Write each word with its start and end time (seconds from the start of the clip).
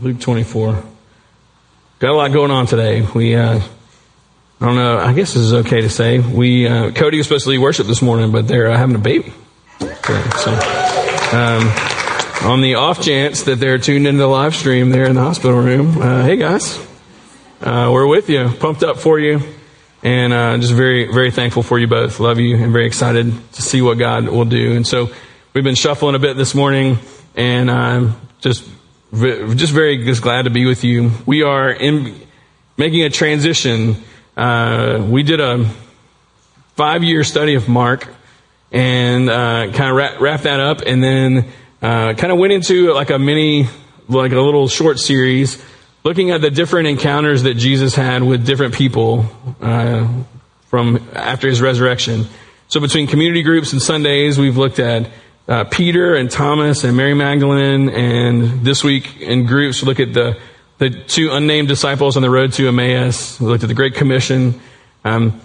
Luke 0.00 0.20
24. 0.20 0.82
Got 1.98 2.10
a 2.10 2.12
lot 2.12 2.32
going 2.32 2.50
on 2.50 2.66
today. 2.66 3.06
We, 3.14 3.34
uh, 3.36 3.60
I 4.60 4.66
don't 4.66 4.76
know, 4.76 4.98
I 4.98 5.12
guess 5.12 5.34
this 5.34 5.42
is 5.42 5.54
okay 5.54 5.80
to 5.80 5.88
say. 5.88 6.18
We, 6.18 6.66
uh, 6.66 6.90
Cody 6.90 7.18
was 7.18 7.26
supposed 7.26 7.44
to 7.44 7.50
lead 7.50 7.58
worship 7.58 7.86
this 7.86 8.02
morning, 8.02 8.32
but 8.32 8.48
they're 8.48 8.70
uh, 8.70 8.76
having 8.76 8.96
a 8.96 8.98
baby. 8.98 9.32
Okay, 9.80 10.22
so, 10.38 10.50
um, 11.32 12.50
on 12.50 12.60
the 12.60 12.74
off 12.74 13.00
chance 13.02 13.44
that 13.44 13.56
they're 13.56 13.78
tuned 13.78 14.06
into 14.06 14.18
the 14.18 14.26
live 14.26 14.54
stream 14.54 14.90
there 14.90 15.06
in 15.06 15.14
the 15.14 15.22
hospital 15.22 15.58
room, 15.58 16.00
uh, 16.02 16.24
hey 16.24 16.36
guys, 16.36 16.78
uh, 17.60 17.90
we're 17.92 18.06
with 18.06 18.28
you, 18.28 18.48
pumped 18.58 18.82
up 18.82 18.98
for 18.98 19.18
you, 19.18 19.40
and 20.02 20.32
uh, 20.32 20.58
just 20.58 20.72
very, 20.72 21.12
very 21.12 21.30
thankful 21.30 21.62
for 21.62 21.78
you 21.78 21.86
both. 21.86 22.20
Love 22.20 22.38
you, 22.38 22.56
and 22.56 22.72
very 22.72 22.86
excited 22.86 23.32
to 23.52 23.62
see 23.62 23.80
what 23.80 23.98
God 23.98 24.28
will 24.28 24.44
do. 24.44 24.76
And 24.76 24.86
so, 24.86 25.10
we've 25.54 25.64
been 25.64 25.74
shuffling 25.74 26.14
a 26.14 26.18
bit 26.18 26.36
this 26.36 26.54
morning, 26.54 26.98
and 27.36 27.70
I'm 27.70 28.16
just 28.40 28.68
just 29.14 29.72
very 29.72 30.04
just 30.04 30.22
glad 30.22 30.42
to 30.42 30.50
be 30.50 30.66
with 30.66 30.82
you. 30.82 31.12
We 31.24 31.42
are 31.42 31.70
in 31.70 32.20
making 32.76 33.04
a 33.04 33.10
transition. 33.10 33.96
Uh, 34.36 35.06
we 35.08 35.22
did 35.22 35.40
a 35.40 35.70
five 36.74 37.04
year 37.04 37.22
study 37.22 37.54
of 37.54 37.68
Mark 37.68 38.08
and 38.72 39.30
uh, 39.30 39.70
kind 39.72 39.90
of 39.90 39.96
wrap, 39.96 40.20
wrap, 40.20 40.40
that 40.42 40.58
up, 40.58 40.80
and 40.84 41.02
then 41.02 41.46
uh, 41.80 42.14
kind 42.14 42.32
of 42.32 42.38
went 42.38 42.52
into 42.52 42.92
like 42.92 43.10
a 43.10 43.18
mini, 43.18 43.68
like 44.08 44.32
a 44.32 44.40
little 44.40 44.66
short 44.66 44.98
series, 44.98 45.62
looking 46.02 46.32
at 46.32 46.40
the 46.40 46.50
different 46.50 46.88
encounters 46.88 47.44
that 47.44 47.54
Jesus 47.54 47.94
had 47.94 48.24
with 48.24 48.44
different 48.44 48.74
people 48.74 49.26
uh, 49.60 50.08
from 50.66 51.08
after 51.12 51.48
his 51.48 51.62
resurrection. 51.62 52.26
So 52.66 52.80
between 52.80 53.06
community 53.06 53.44
groups 53.44 53.72
and 53.72 53.80
Sundays, 53.80 54.38
we've 54.38 54.56
looked 54.56 54.80
at 54.80 55.08
uh, 55.46 55.64
Peter 55.64 56.14
and 56.14 56.30
Thomas 56.30 56.84
and 56.84 56.96
Mary 56.96 57.14
Magdalene, 57.14 57.88
and 57.90 58.64
this 58.64 58.82
week 58.82 59.20
in 59.20 59.46
groups, 59.46 59.82
look 59.82 60.00
at 60.00 60.14
the, 60.14 60.38
the 60.78 60.90
two 60.90 61.30
unnamed 61.30 61.68
disciples 61.68 62.16
on 62.16 62.22
the 62.22 62.30
road 62.30 62.52
to 62.54 62.68
Emmaus. 62.68 63.40
We 63.40 63.46
looked 63.46 63.62
at 63.62 63.68
the 63.68 63.74
Great 63.74 63.94
Commission. 63.94 64.60
Um, 65.04 65.40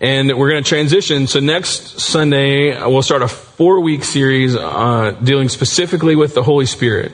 and 0.00 0.38
we're 0.38 0.50
going 0.50 0.62
to 0.62 0.68
transition. 0.68 1.26
So 1.26 1.40
next 1.40 2.00
Sunday, 2.00 2.78
we'll 2.86 3.02
start 3.02 3.22
a 3.22 3.28
four 3.28 3.80
week 3.80 4.04
series 4.04 4.54
uh, 4.54 5.16
dealing 5.22 5.48
specifically 5.48 6.14
with 6.14 6.34
the 6.34 6.42
Holy 6.42 6.66
Spirit. 6.66 7.12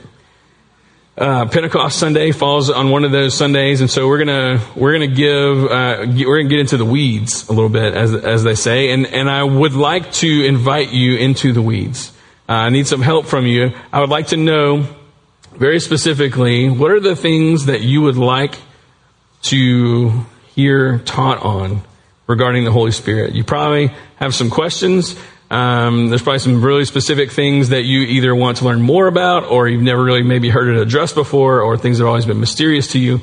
Uh, 1.16 1.46
Pentecost 1.46 1.98
Sunday 1.98 2.32
falls 2.32 2.68
on 2.68 2.90
one 2.90 3.04
of 3.04 3.12
those 3.12 3.36
Sundays, 3.36 3.80
and 3.80 3.88
so 3.88 4.08
we're 4.08 4.18
gonna 4.18 4.60
we're 4.74 4.92
gonna 4.92 5.06
give 5.06 5.64
uh, 5.64 6.04
we're 6.08 6.38
gonna 6.38 6.48
get 6.48 6.58
into 6.58 6.76
the 6.76 6.84
weeds 6.84 7.48
a 7.48 7.52
little 7.52 7.68
bit, 7.68 7.94
as 7.94 8.12
as 8.12 8.42
they 8.42 8.56
say, 8.56 8.90
and 8.90 9.06
and 9.06 9.30
I 9.30 9.44
would 9.44 9.74
like 9.74 10.10
to 10.14 10.44
invite 10.44 10.90
you 10.90 11.16
into 11.16 11.52
the 11.52 11.62
weeds. 11.62 12.12
Uh, 12.48 12.52
I 12.52 12.68
need 12.68 12.86
some 12.86 13.00
help 13.00 13.26
from 13.26 13.46
you. 13.46 13.72
I 13.92 14.00
would 14.00 14.10
like 14.10 14.28
to 14.28 14.36
know 14.36 14.86
very 15.52 15.80
specifically 15.80 16.68
what 16.68 16.90
are 16.90 17.00
the 17.00 17.16
things 17.16 17.66
that 17.66 17.80
you 17.80 18.02
would 18.02 18.16
like 18.16 18.56
to 19.42 20.26
hear 20.54 20.98
taught 21.00 21.42
on 21.42 21.82
regarding 22.26 22.64
the 22.64 22.72
Holy 22.72 22.90
Spirit. 22.90 23.34
You 23.34 23.44
probably 23.44 23.90
have 24.16 24.34
some 24.34 24.50
questions. 24.50 25.16
Um, 25.50 26.08
there's 26.08 26.22
probably 26.22 26.40
some 26.40 26.64
really 26.64 26.84
specific 26.84 27.30
things 27.30 27.68
that 27.68 27.84
you 27.84 28.00
either 28.00 28.34
want 28.34 28.58
to 28.58 28.64
learn 28.64 28.82
more 28.82 29.06
about 29.06 29.44
or 29.44 29.68
you've 29.68 29.82
never 29.82 30.02
really 30.02 30.22
maybe 30.22 30.48
heard 30.48 30.68
it 30.68 30.80
addressed 30.80 31.14
before 31.14 31.60
or 31.60 31.76
things 31.76 31.98
that 31.98 32.04
have 32.04 32.08
always 32.08 32.26
been 32.26 32.40
mysterious 32.40 32.88
to 32.92 32.98
you. 32.98 33.20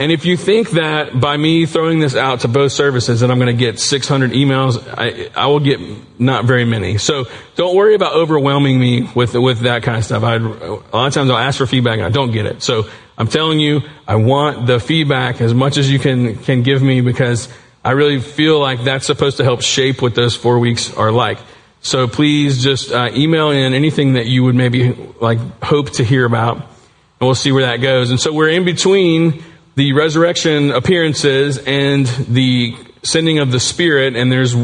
And 0.00 0.10
if 0.10 0.24
you 0.24 0.38
think 0.38 0.70
that 0.70 1.20
by 1.20 1.36
me 1.36 1.66
throwing 1.66 2.00
this 2.00 2.16
out 2.16 2.40
to 2.40 2.48
both 2.48 2.72
services 2.72 3.20
that 3.20 3.30
I'm 3.30 3.38
going 3.38 3.54
to 3.54 3.60
get 3.64 3.78
600 3.78 4.30
emails, 4.30 4.82
I, 4.96 5.28
I, 5.38 5.48
will 5.48 5.60
get 5.60 5.78
not 6.18 6.46
very 6.46 6.64
many. 6.64 6.96
So 6.96 7.26
don't 7.54 7.76
worry 7.76 7.94
about 7.94 8.14
overwhelming 8.14 8.80
me 8.80 9.10
with, 9.14 9.34
with 9.34 9.60
that 9.60 9.82
kind 9.82 9.98
of 9.98 10.04
stuff. 10.06 10.22
A 10.22 10.38
lot 10.38 11.08
of 11.08 11.12
times 11.12 11.28
I'll 11.28 11.36
ask 11.36 11.58
for 11.58 11.66
feedback 11.66 11.98
and 11.98 12.06
I 12.06 12.08
don't 12.08 12.30
get 12.30 12.46
it. 12.46 12.62
So 12.62 12.88
I'm 13.18 13.28
telling 13.28 13.60
you, 13.60 13.82
I 14.08 14.14
want 14.14 14.66
the 14.66 14.80
feedback 14.80 15.42
as 15.42 15.52
much 15.52 15.76
as 15.76 15.90
you 15.90 15.98
can, 15.98 16.34
can 16.36 16.62
give 16.62 16.80
me 16.80 17.02
because 17.02 17.50
I 17.84 17.90
really 17.90 18.20
feel 18.20 18.58
like 18.58 18.82
that's 18.84 19.04
supposed 19.04 19.36
to 19.36 19.44
help 19.44 19.60
shape 19.60 20.00
what 20.00 20.14
those 20.14 20.34
four 20.34 20.60
weeks 20.60 20.94
are 20.94 21.12
like. 21.12 21.36
So 21.82 22.08
please 22.08 22.64
just 22.64 22.90
uh, 22.90 23.10
email 23.12 23.50
in 23.50 23.74
anything 23.74 24.14
that 24.14 24.24
you 24.24 24.44
would 24.44 24.54
maybe 24.54 24.94
like 25.20 25.40
hope 25.62 25.90
to 25.92 26.04
hear 26.04 26.24
about 26.24 26.56
and 26.56 27.26
we'll 27.28 27.34
see 27.34 27.52
where 27.52 27.66
that 27.66 27.82
goes. 27.82 28.08
And 28.08 28.18
so 28.18 28.32
we're 28.32 28.48
in 28.48 28.64
between 28.64 29.44
the 29.80 29.94
resurrection 29.94 30.72
appearances 30.72 31.56
and 31.56 32.04
the 32.06 32.76
sending 33.02 33.38
of 33.38 33.50
the 33.50 33.58
Spirit, 33.58 34.14
and 34.14 34.30
there's 34.30 34.54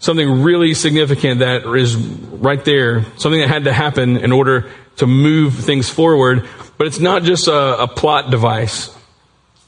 something 0.00 0.42
really 0.42 0.74
significant 0.74 1.40
that 1.40 1.64
is 1.74 1.96
right 1.96 2.62
there, 2.62 3.04
something 3.16 3.40
that 3.40 3.48
had 3.48 3.64
to 3.64 3.72
happen 3.72 4.18
in 4.18 4.32
order 4.32 4.70
to 4.96 5.06
move 5.06 5.54
things 5.54 5.88
forward. 5.88 6.46
But 6.76 6.88
it's 6.88 7.00
not 7.00 7.22
just 7.22 7.48
a, 7.48 7.84
a 7.84 7.88
plot 7.88 8.30
device. 8.30 8.94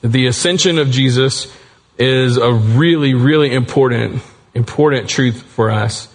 The 0.02 0.26
ascension 0.26 0.76
of 0.76 0.90
Jesus 0.90 1.50
is 1.96 2.36
a 2.36 2.52
really, 2.52 3.14
really 3.14 3.50
important, 3.50 4.20
important 4.52 5.08
truth 5.08 5.42
for 5.42 5.70
us. 5.70 6.14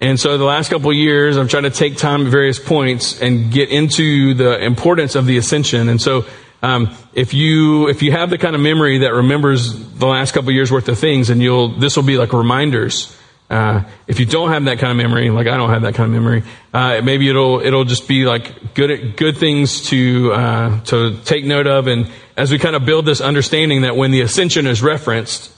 And 0.00 0.18
so 0.18 0.38
the 0.38 0.44
last 0.44 0.70
couple 0.70 0.90
years, 0.94 1.36
I'm 1.36 1.46
trying 1.46 1.64
to 1.64 1.70
take 1.70 1.98
time 1.98 2.24
at 2.24 2.32
various 2.32 2.58
points 2.58 3.20
and 3.20 3.52
get 3.52 3.68
into 3.68 4.32
the 4.32 4.64
importance 4.64 5.14
of 5.14 5.26
the 5.26 5.36
ascension. 5.36 5.90
And 5.90 6.00
so 6.00 6.24
um, 6.62 6.94
if 7.14 7.32
you 7.32 7.88
if 7.88 8.02
you 8.02 8.12
have 8.12 8.30
the 8.30 8.38
kind 8.38 8.54
of 8.54 8.60
memory 8.60 8.98
that 8.98 9.14
remembers 9.14 9.72
the 9.94 10.06
last 10.06 10.32
couple 10.32 10.52
years 10.52 10.70
worth 10.70 10.88
of 10.88 10.98
things, 10.98 11.30
and 11.30 11.42
you'll 11.42 11.68
this 11.78 11.96
will 11.96 12.04
be 12.04 12.18
like 12.18 12.32
reminders. 12.32 13.16
Uh, 13.48 13.82
if 14.06 14.20
you 14.20 14.26
don't 14.26 14.50
have 14.50 14.66
that 14.66 14.78
kind 14.78 14.92
of 14.92 14.96
memory, 14.96 15.28
like 15.30 15.48
I 15.48 15.56
don't 15.56 15.70
have 15.70 15.82
that 15.82 15.94
kind 15.94 16.14
of 16.14 16.22
memory, 16.22 16.44
uh, 16.72 17.00
maybe 17.02 17.28
it'll 17.28 17.60
it'll 17.60 17.84
just 17.84 18.06
be 18.06 18.24
like 18.24 18.74
good 18.74 19.16
good 19.16 19.38
things 19.38 19.88
to 19.88 20.32
uh, 20.32 20.80
to 20.84 21.16
take 21.24 21.44
note 21.44 21.66
of, 21.66 21.86
and 21.86 22.08
as 22.36 22.52
we 22.52 22.58
kind 22.58 22.76
of 22.76 22.84
build 22.84 23.06
this 23.06 23.20
understanding 23.20 23.82
that 23.82 23.96
when 23.96 24.10
the 24.10 24.20
ascension 24.20 24.66
is 24.66 24.82
referenced, 24.82 25.52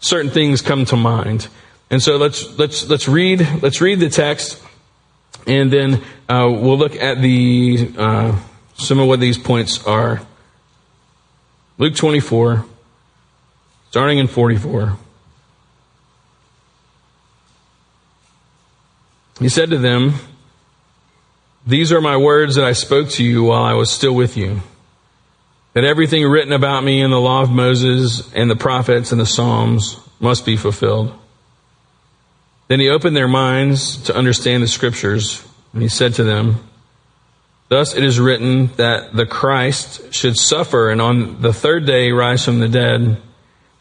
certain 0.00 0.30
things 0.30 0.60
come 0.62 0.84
to 0.86 0.96
mind. 0.96 1.48
And 1.90 2.02
so 2.02 2.16
let's 2.16 2.58
let's 2.58 2.88
let's 2.88 3.06
read 3.06 3.62
let's 3.62 3.80
read 3.80 4.00
the 4.00 4.08
text, 4.08 4.60
and 5.46 5.72
then 5.72 6.02
uh, 6.28 6.48
we'll 6.50 6.78
look 6.78 6.96
at 6.96 7.22
the 7.22 7.92
uh, 7.96 8.36
some 8.74 8.98
of 8.98 9.06
what 9.06 9.20
these 9.20 9.38
points 9.38 9.86
are. 9.86 10.20
Luke 11.78 11.94
24, 11.94 12.64
starting 13.90 14.18
in 14.18 14.28
44. 14.28 14.96
He 19.38 19.50
said 19.50 19.68
to 19.70 19.78
them, 19.78 20.14
These 21.66 21.92
are 21.92 22.00
my 22.00 22.16
words 22.16 22.54
that 22.54 22.64
I 22.64 22.72
spoke 22.72 23.10
to 23.10 23.24
you 23.24 23.44
while 23.44 23.62
I 23.62 23.74
was 23.74 23.90
still 23.90 24.14
with 24.14 24.38
you. 24.38 24.62
That 25.74 25.84
everything 25.84 26.24
written 26.24 26.54
about 26.54 26.82
me 26.82 27.02
in 27.02 27.10
the 27.10 27.20
law 27.20 27.42
of 27.42 27.50
Moses 27.50 28.32
and 28.32 28.50
the 28.50 28.56
prophets 28.56 29.12
and 29.12 29.20
the 29.20 29.26
Psalms 29.26 30.00
must 30.18 30.46
be 30.46 30.56
fulfilled. 30.56 31.12
Then 32.68 32.80
he 32.80 32.88
opened 32.88 33.14
their 33.14 33.28
minds 33.28 34.02
to 34.04 34.16
understand 34.16 34.62
the 34.62 34.68
scriptures, 34.68 35.46
and 35.74 35.82
he 35.82 35.88
said 35.88 36.14
to 36.14 36.24
them, 36.24 36.66
Thus 37.68 37.96
it 37.96 38.04
is 38.04 38.20
written 38.20 38.68
that 38.76 39.14
the 39.14 39.26
Christ 39.26 40.12
should 40.14 40.36
suffer 40.36 40.90
and 40.90 41.00
on 41.00 41.42
the 41.42 41.52
third 41.52 41.84
day 41.84 42.12
rise 42.12 42.44
from 42.44 42.60
the 42.60 42.68
dead, 42.68 43.20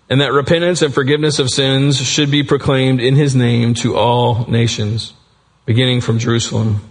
and 0.09 0.21
that 0.21 0.33
repentance 0.33 0.81
and 0.81 0.93
forgiveness 0.93 1.39
of 1.39 1.49
sins 1.49 1.99
should 1.99 2.31
be 2.31 2.43
proclaimed 2.43 2.99
in 2.99 3.15
his 3.15 3.35
name 3.35 3.73
to 3.75 3.95
all 3.95 4.45
nations, 4.49 5.13
beginning 5.65 6.01
from 6.01 6.19
Jerusalem. 6.19 6.81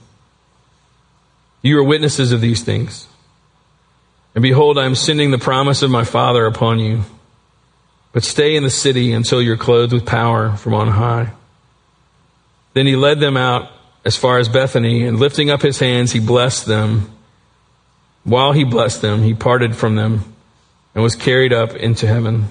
You 1.63 1.79
are 1.79 1.85
witnesses 1.85 2.31
of 2.31 2.41
these 2.41 2.63
things. 2.63 3.09
And 4.35 4.43
behold, 4.43 4.79
I 4.79 4.85
am 4.85 4.97
sending 4.97 5.31
the 5.31 5.39
promise 5.39 5.83
of 5.83 5.91
my 5.91 6.05
Father 6.05 6.47
upon 6.47 6.79
you. 6.79 7.05
But 8.13 8.23
stay 8.25 8.55
in 8.55 8.63
the 8.63 8.71
city 8.71 9.13
until 9.13 9.43
you're 9.43 9.57
clothed 9.57 9.93
with 9.93 10.07
power 10.07 10.57
from 10.57 10.75
on 10.75 10.89
high. 10.89 11.33
Then 12.75 12.87
he 12.87 12.97
led 12.97 13.19
them 13.19 13.37
out 13.37 13.71
as 14.05 14.17
far 14.17 14.39
as 14.39 14.49
Bethany, 14.49 15.05
and 15.05 15.19
lifting 15.19 15.51
up 15.51 15.63
his 15.63 15.79
hands, 15.79 16.13
he 16.13 16.21
blessed 16.21 16.67
them. 16.67 17.11
While 18.25 18.53
he 18.53 18.65
blessed 18.65 19.03
them, 19.03 19.23
he 19.23 19.35
parted 19.35 19.75
from 19.75 19.97
them 19.97 20.35
and 20.95 21.03
was 21.03 21.17
carried 21.17 21.53
up 21.53 21.75
into 21.75 22.07
heaven. 22.07 22.47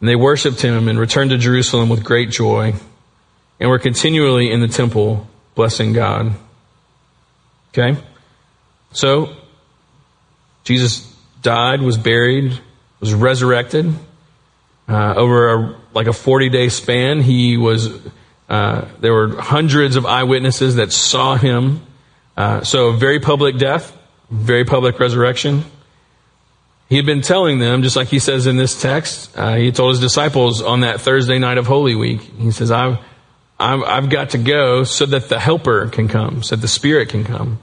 And 0.00 0.08
they 0.08 0.16
worshiped 0.16 0.60
him 0.60 0.88
and 0.88 0.98
returned 0.98 1.30
to 1.30 1.38
Jerusalem 1.38 1.88
with 1.88 2.04
great 2.04 2.30
joy 2.30 2.74
and 3.58 3.70
were 3.70 3.78
continually 3.78 4.50
in 4.50 4.60
the 4.60 4.68
temple 4.68 5.26
blessing 5.54 5.92
God. 5.92 6.32
Okay? 7.70 8.00
So, 8.92 9.34
Jesus 10.64 11.12
died, 11.42 11.80
was 11.80 11.96
buried, 11.96 12.58
was 13.00 13.14
resurrected. 13.14 13.92
Uh, 14.88 15.14
over 15.16 15.48
a, 15.48 15.76
like 15.94 16.06
a 16.06 16.12
40 16.12 16.48
day 16.50 16.68
span, 16.68 17.20
he 17.20 17.56
was 17.56 17.88
uh, 18.48 18.86
there 19.00 19.12
were 19.12 19.40
hundreds 19.40 19.96
of 19.96 20.06
eyewitnesses 20.06 20.76
that 20.76 20.92
saw 20.92 21.36
him. 21.36 21.80
Uh, 22.36 22.62
so, 22.62 22.92
very 22.92 23.18
public 23.18 23.58
death, 23.58 23.96
very 24.30 24.64
public 24.64 24.98
resurrection. 25.00 25.64
He 26.88 26.96
had 26.96 27.06
been 27.06 27.22
telling 27.22 27.58
them, 27.58 27.82
just 27.82 27.96
like 27.96 28.08
he 28.08 28.20
says 28.20 28.46
in 28.46 28.56
this 28.56 28.80
text, 28.80 29.36
uh, 29.36 29.56
he 29.56 29.72
told 29.72 29.92
his 29.92 30.00
disciples 30.00 30.62
on 30.62 30.80
that 30.80 31.00
Thursday 31.00 31.38
night 31.38 31.58
of 31.58 31.66
Holy 31.66 31.96
Week, 31.96 32.20
he 32.20 32.52
says, 32.52 32.70
I've, 32.70 32.98
I've, 33.58 33.82
I've 33.82 34.10
got 34.10 34.30
to 34.30 34.38
go 34.38 34.84
so 34.84 35.06
that 35.06 35.28
the 35.28 35.40
helper 35.40 35.88
can 35.88 36.06
come, 36.06 36.44
so 36.44 36.54
that 36.54 36.62
the 36.62 36.68
Spirit 36.68 37.08
can 37.08 37.24
come. 37.24 37.58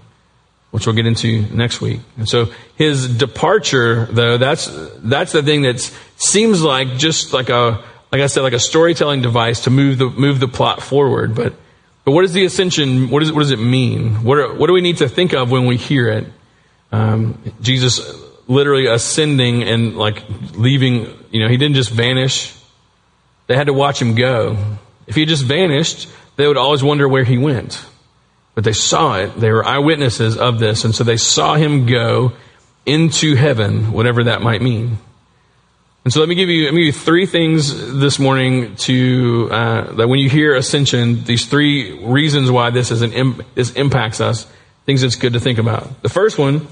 which 0.74 0.88
we'll 0.88 0.96
get 0.96 1.06
into 1.06 1.44
next 1.56 1.82
week. 1.82 2.00
And 2.18 2.28
so 2.28 2.48
his 2.76 3.08
departure, 3.08 4.08
though, 4.08 4.40
that's, 4.40 4.68
that's 5.04 5.32
the 5.32 5.44
thing 5.44 5.62
that 5.62 5.80
seems 6.18 6.64
like 6.64 6.98
just 6.98 7.32
like 7.32 7.50
a, 7.50 7.84
like 8.14 8.22
I 8.22 8.28
said, 8.28 8.42
like 8.42 8.54
a 8.54 8.60
storytelling 8.60 9.24
device 9.24 9.62
to 9.62 9.72
move 9.72 9.98
the, 9.98 10.08
move 10.08 10.40
the 10.40 10.48
plot 10.48 10.84
forward. 10.84 11.34
But, 11.34 11.56
but 12.06 12.12
what 12.12 12.24
is 12.24 12.32
the 12.32 12.46
ascension? 12.46 13.10
What, 13.10 13.24
is, 13.24 13.34
what 13.34 13.40
does 13.40 13.50
it 13.50 13.58
mean? 13.58 14.24
What, 14.24 14.38
are, 14.38 14.54
what 14.54 14.68
do 14.68 14.74
we 14.74 14.82
need 14.82 14.98
to 14.98 15.10
think 15.10 15.34
of 15.34 15.50
when 15.50 15.66
we 15.66 15.78
hear 15.78 16.10
it? 16.10 16.28
Um, 16.92 17.42
Jesus 17.60 18.00
literally 18.48 18.86
ascending 18.86 19.64
and 19.64 19.98
like 19.98 20.24
leaving, 20.54 21.08
you 21.32 21.42
know, 21.42 21.50
he 21.50 21.58
didn't 21.58 21.74
just 21.74 21.90
vanish. 21.90 22.56
They 23.48 23.56
had 23.56 23.66
to 23.66 23.74
watch 23.74 24.00
him 24.00 24.14
go. 24.14 24.58
If 25.08 25.16
he 25.16 25.26
just 25.26 25.44
vanished, 25.44 26.08
they 26.36 26.46
would 26.46 26.58
always 26.58 26.84
wonder 26.84 27.10
where 27.10 27.24
he 27.24 27.40
went. 27.40 27.84
But 28.54 28.64
they 28.64 28.74
saw 28.74 29.18
it. 29.18 29.40
They 29.40 29.52
were 29.52 29.66
eyewitnesses 29.66 30.38
of 30.38 30.60
this. 30.60 30.86
And 30.86 30.94
so 30.94 31.04
they 31.04 31.18
saw 31.18 31.56
him 31.56 31.88
go 31.88 32.34
into 32.86 33.34
heaven, 33.34 33.92
whatever 33.92 34.26
that 34.26 34.44
might 34.44 34.62
mean. 34.62 35.00
And 36.04 36.12
so 36.12 36.20
let 36.20 36.28
me 36.28 36.36
give 36.36 36.50
you, 36.50 36.66
let 36.66 36.74
me 36.74 36.82
give 36.82 36.88
you 36.96 37.02
three 37.02 37.26
things 37.26 37.94
this 38.00 38.20
morning 38.20 38.76
to, 38.76 39.48
uh, 39.50 39.94
that 39.94 40.10
when 40.10 40.20
you 40.20 40.30
hear 40.30 40.54
ascension, 40.54 41.24
these 41.24 41.46
three 41.46 42.04
reasons 42.04 42.52
why 42.52 42.72
this 42.72 42.92
is 42.92 43.02
an, 43.02 43.42
this 43.56 43.72
impacts 43.72 44.20
us, 44.20 44.46
things 44.86 45.02
that's 45.02 45.16
good 45.16 45.34
to 45.34 45.40
think 45.40 45.60
about. 45.60 46.02
The 46.02 46.10
first 46.10 46.38
one 46.38 46.68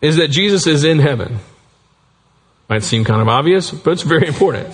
is 0.00 0.16
that 0.16 0.28
Jesus 0.28 0.68
is 0.68 0.84
in 0.84 1.00
heaven. 1.00 1.40
Might 2.68 2.84
seem 2.84 3.04
kind 3.04 3.20
of 3.20 3.28
obvious, 3.28 3.72
but 3.72 3.90
it's 3.90 4.02
very 4.02 4.28
important. 4.28 4.72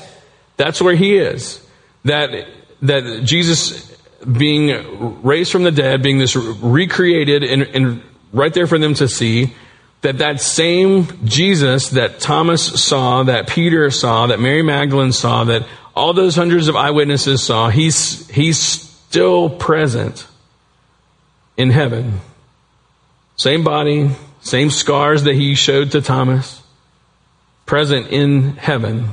That's 0.58 0.82
where 0.82 0.94
he 0.94 1.16
is. 1.16 1.66
That, 2.04 2.46
that 2.82 3.22
Jesus 3.24 3.96
being 4.30 5.22
raised 5.22 5.50
from 5.50 5.62
the 5.62 5.70
dead, 5.70 6.02
being 6.02 6.18
this 6.18 6.36
recreated 6.36 7.42
and, 7.42 7.62
and 7.62 8.02
right 8.32 8.52
there 8.52 8.66
for 8.66 8.78
them 8.78 8.92
to 8.94 9.08
see, 9.08 9.54
that 10.06 10.18
that 10.18 10.40
same 10.40 11.26
Jesus 11.26 11.90
that 11.90 12.20
Thomas 12.20 12.62
saw, 12.80 13.24
that 13.24 13.48
Peter 13.48 13.90
saw, 13.90 14.28
that 14.28 14.38
Mary 14.38 14.62
Magdalene 14.62 15.10
saw, 15.10 15.42
that 15.44 15.66
all 15.96 16.12
those 16.12 16.36
hundreds 16.36 16.68
of 16.68 16.76
eyewitnesses 16.76 17.42
saw, 17.42 17.70
he's, 17.70 18.28
he's 18.28 18.56
still 18.56 19.50
present 19.50 20.28
in 21.56 21.70
heaven. 21.70 22.20
Same 23.34 23.64
body, 23.64 24.10
same 24.40 24.70
scars 24.70 25.24
that 25.24 25.34
he 25.34 25.56
showed 25.56 25.90
to 25.90 26.00
Thomas, 26.00 26.62
present 27.66 28.06
in 28.12 28.56
heaven. 28.56 29.08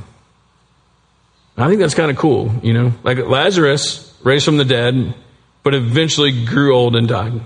I 1.56 1.66
think 1.66 1.80
that's 1.80 1.94
kind 1.94 2.12
of 2.12 2.16
cool, 2.16 2.54
you 2.62 2.72
know? 2.72 2.92
Like 3.02 3.18
Lazarus 3.18 4.16
raised 4.22 4.44
from 4.44 4.58
the 4.58 4.64
dead, 4.64 5.12
but 5.64 5.74
eventually 5.74 6.44
grew 6.44 6.72
old 6.72 6.94
and 6.94 7.08
died. 7.08 7.40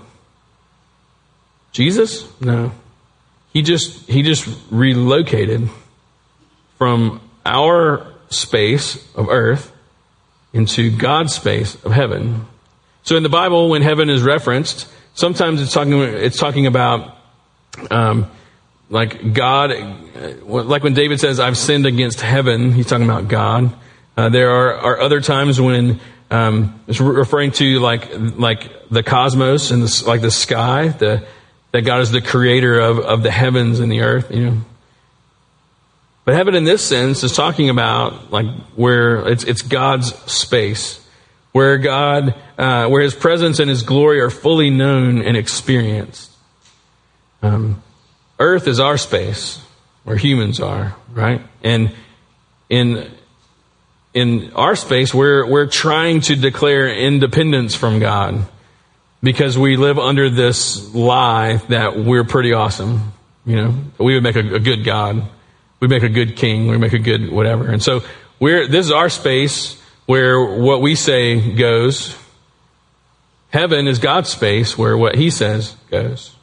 Jesus? 1.71 2.29
No. 2.39 2.71
He 3.53 3.61
just, 3.61 4.07
he 4.09 4.21
just 4.21 4.47
relocated 4.69 5.69
from 6.77 7.21
our 7.45 8.13
space 8.29 9.07
of 9.15 9.29
earth 9.29 9.71
into 10.53 10.95
God's 10.95 11.33
space 11.33 11.75
of 11.83 11.91
heaven. 11.91 12.45
So 13.03 13.15
in 13.15 13.23
the 13.23 13.29
Bible, 13.29 13.69
when 13.69 13.81
heaven 13.81 14.09
is 14.09 14.21
referenced, 14.21 14.87
sometimes 15.13 15.61
it's 15.61 15.73
talking, 15.73 15.99
it's 15.99 16.37
talking 16.37 16.67
about, 16.67 17.17
um, 17.89 18.29
like 18.89 19.33
God, 19.33 19.71
like 20.43 20.83
when 20.83 20.93
David 20.93 21.19
says, 21.19 21.39
I've 21.39 21.57
sinned 21.57 21.85
against 21.85 22.21
heaven, 22.21 22.71
he's 22.71 22.87
talking 22.87 23.05
about 23.05 23.27
God. 23.27 23.71
Uh, 24.17 24.29
there 24.29 24.49
are, 24.49 24.73
are 24.75 24.99
other 24.99 25.21
times 25.21 25.61
when 25.61 25.99
um, 26.31 26.79
it's 26.87 26.99
referring 26.99 27.51
to 27.51 27.79
like 27.79 28.09
like 28.37 28.89
the 28.89 29.01
cosmos 29.03 29.71
and 29.71 29.83
the, 29.83 30.03
like 30.07 30.21
the 30.21 30.31
sky, 30.31 30.89
the, 30.89 31.25
that 31.71 31.81
God 31.81 32.01
is 32.01 32.11
the 32.11 32.21
creator 32.21 32.79
of, 32.79 32.99
of 32.99 33.23
the 33.23 33.31
heavens 33.31 33.79
and 33.79 33.91
the 33.91 34.01
earth. 34.01 34.31
You 34.31 34.45
know, 34.45 34.57
but 36.25 36.35
heaven 36.35 36.55
in 36.55 36.63
this 36.63 36.83
sense 36.83 37.23
is 37.23 37.33
talking 37.33 37.69
about 37.69 38.31
like 38.31 38.47
where 38.75 39.27
it's 39.27 39.43
it's 39.43 39.61
God's 39.61 40.13
space, 40.31 41.05
where 41.51 41.77
God, 41.77 42.35
uh, 42.57 42.87
where 42.87 43.01
His 43.01 43.13
presence 43.13 43.59
and 43.59 43.69
His 43.69 43.83
glory 43.83 44.19
are 44.19 44.29
fully 44.29 44.69
known 44.69 45.21
and 45.21 45.35
experienced. 45.35 46.31
Um, 47.41 47.81
earth 48.37 48.67
is 48.67 48.79
our 48.79 48.97
space, 48.97 49.61
where 50.03 50.17
humans 50.17 50.59
are, 50.59 50.95
right? 51.13 51.41
And 51.63 51.95
in 52.69 53.09
in 54.13 54.51
our 54.53 54.75
space, 54.75 55.13
we're, 55.13 55.45
we're 55.45 55.67
trying 55.67 56.21
to 56.21 56.35
declare 56.35 56.87
independence 56.93 57.75
from 57.75 57.99
God 57.99 58.45
because 59.21 59.57
we 59.57 59.75
live 59.77 59.99
under 59.99 60.29
this 60.29 60.93
lie 60.93 61.57
that 61.69 61.97
we're 61.97 62.23
pretty 62.23 62.53
awesome. 62.53 63.13
You 63.45 63.55
know, 63.55 63.75
we 63.97 64.13
would 64.13 64.23
make 64.23 64.35
a, 64.35 64.55
a 64.55 64.59
good 64.59 64.83
God. 64.83 65.23
We 65.79 65.87
make 65.87 66.03
a 66.03 66.09
good 66.09 66.35
king. 66.35 66.67
We 66.67 66.77
make 66.77 66.93
a 66.93 66.99
good 66.99 67.31
whatever. 67.31 67.67
And 67.69 67.81
so 67.81 68.01
we're, 68.39 68.67
this 68.67 68.85
is 68.85 68.91
our 68.91 69.09
space 69.09 69.81
where 70.05 70.43
what 70.43 70.81
we 70.81 70.95
say 70.95 71.53
goes. 71.53 72.17
Heaven 73.49 73.87
is 73.87 73.99
God's 73.99 74.29
space 74.29 74.77
where 74.77 74.97
what 74.97 75.15
he 75.15 75.29
says 75.29 75.75
goes. 75.89 76.35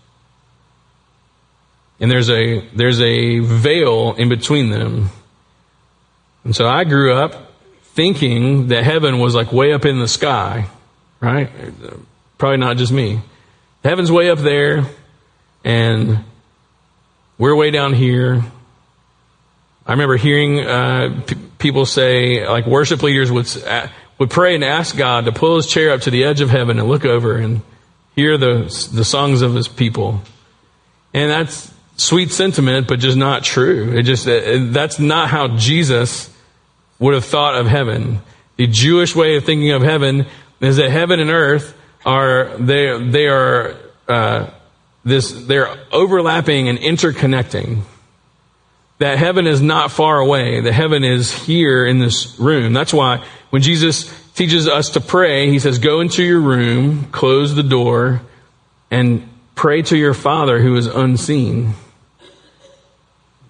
And 1.98 2.10
there's 2.10 2.28
a, 2.28 2.60
there's 2.74 3.00
a 3.00 3.38
veil 3.38 4.14
in 4.14 4.28
between 4.28 4.70
them. 4.70 5.10
And 6.44 6.54
so 6.54 6.66
I 6.66 6.84
grew 6.84 7.14
up 7.14 7.52
thinking 7.82 8.68
that 8.68 8.84
heaven 8.84 9.18
was 9.18 9.34
like 9.34 9.52
way 9.52 9.72
up 9.72 9.86
in 9.86 9.98
the 9.98 10.08
sky, 10.08 10.66
right? 11.20 11.48
Probably 12.38 12.58
not 12.58 12.76
just 12.76 12.92
me. 12.92 13.20
Heaven's 13.82 14.12
way 14.12 14.30
up 14.30 14.38
there, 14.38 14.84
and 15.64 16.24
we're 17.38 17.54
way 17.54 17.70
down 17.70 17.94
here. 17.94 18.42
I 19.86 19.92
remember 19.92 20.16
hearing 20.16 20.60
uh, 20.60 21.22
p- 21.26 21.36
people 21.58 21.86
say, 21.86 22.46
like 22.46 22.66
worship 22.66 23.02
leaders 23.02 23.30
would 23.30 23.46
uh, 23.64 23.88
would 24.18 24.30
pray 24.30 24.54
and 24.54 24.64
ask 24.64 24.96
God 24.96 25.26
to 25.26 25.32
pull 25.32 25.56
His 25.56 25.66
chair 25.66 25.92
up 25.92 26.02
to 26.02 26.10
the 26.10 26.24
edge 26.24 26.40
of 26.40 26.50
heaven 26.50 26.78
and 26.78 26.88
look 26.88 27.04
over 27.04 27.36
and 27.36 27.62
hear 28.14 28.36
the 28.36 28.64
the 28.92 29.04
songs 29.04 29.40
of 29.42 29.54
His 29.54 29.68
people, 29.68 30.20
and 31.14 31.30
that's 31.30 31.72
sweet 31.96 32.30
sentiment, 32.32 32.88
but 32.88 32.98
just 32.98 33.16
not 33.16 33.44
true. 33.44 33.96
It 33.96 34.02
just 34.02 34.28
uh, 34.28 34.72
that's 34.72 34.98
not 34.98 35.30
how 35.30 35.56
Jesus 35.56 36.30
would 36.98 37.14
have 37.14 37.24
thought 37.24 37.54
of 37.54 37.66
heaven. 37.66 38.20
The 38.56 38.66
Jewish 38.66 39.14
way 39.14 39.36
of 39.36 39.44
thinking 39.44 39.70
of 39.70 39.82
heaven 39.82 40.26
is 40.60 40.76
that 40.76 40.90
heaven 40.90 41.20
and 41.20 41.30
earth 41.30 41.76
are 42.06 42.56
they 42.56 42.98
they 43.10 43.26
are 43.26 43.76
uh, 44.08 44.50
this 45.04 45.32
they're 45.32 45.76
overlapping 45.92 46.68
and 46.68 46.78
interconnecting. 46.78 47.82
That 48.98 49.18
heaven 49.18 49.46
is 49.46 49.60
not 49.60 49.90
far 49.90 50.18
away. 50.20 50.62
The 50.62 50.72
heaven 50.72 51.04
is 51.04 51.30
here 51.30 51.84
in 51.84 51.98
this 51.98 52.38
room. 52.38 52.72
That's 52.72 52.94
why 52.94 53.22
when 53.50 53.60
Jesus 53.60 54.10
teaches 54.34 54.66
us 54.66 54.90
to 54.90 55.00
pray, 55.00 55.50
he 55.50 55.58
says, 55.58 55.78
"Go 55.78 56.00
into 56.00 56.22
your 56.22 56.40
room, 56.40 57.08
close 57.10 57.54
the 57.54 57.62
door, 57.62 58.22
and 58.90 59.28
pray 59.54 59.82
to 59.82 59.98
your 59.98 60.14
Father 60.14 60.60
who 60.60 60.76
is 60.76 60.86
unseen." 60.86 61.74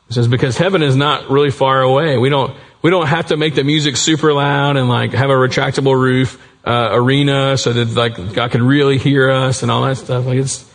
He 0.08 0.14
says 0.14 0.28
because 0.28 0.56
heaven 0.56 0.82
is 0.82 0.96
not 0.96 1.30
really 1.30 1.50
far 1.50 1.82
away. 1.82 2.16
We 2.16 2.28
don't 2.28 2.56
we 2.82 2.90
don't 2.90 3.06
have 3.06 3.26
to 3.26 3.36
make 3.36 3.54
the 3.54 3.64
music 3.64 3.96
super 3.96 4.32
loud 4.32 4.76
and 4.76 4.88
like 4.88 5.12
have 5.12 5.30
a 5.30 5.34
retractable 5.34 5.94
roof 6.00 6.40
uh, 6.66 6.88
arena 6.92 7.56
so 7.56 7.73
that 7.73 7.88
like 7.94 8.35
God 8.35 8.50
can 8.50 8.66
really 8.66 8.99
hear 8.99 9.30
us 9.30 9.62
and 9.62 9.70
all 9.70 9.85
that 9.85 9.96
stuff. 9.96 10.26
Like 10.26 10.38
it's 10.38 10.68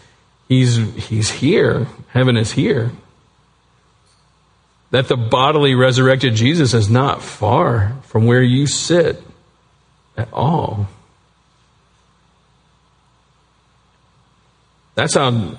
he's 0.47 0.77
he's 1.07 1.29
here. 1.29 1.87
Heaven 2.09 2.37
is 2.37 2.53
here. 2.53 2.91
That 4.91 5.07
the 5.07 5.17
bodily 5.17 5.75
resurrected 5.75 6.35
Jesus 6.35 6.73
is 6.73 6.89
not 6.89 7.21
far 7.21 7.97
from 8.03 8.25
where 8.25 8.41
you 8.41 8.67
sit 8.67 9.21
at 10.17 10.31
all. 10.33 10.87
That's 14.95 15.15
how 15.15 15.57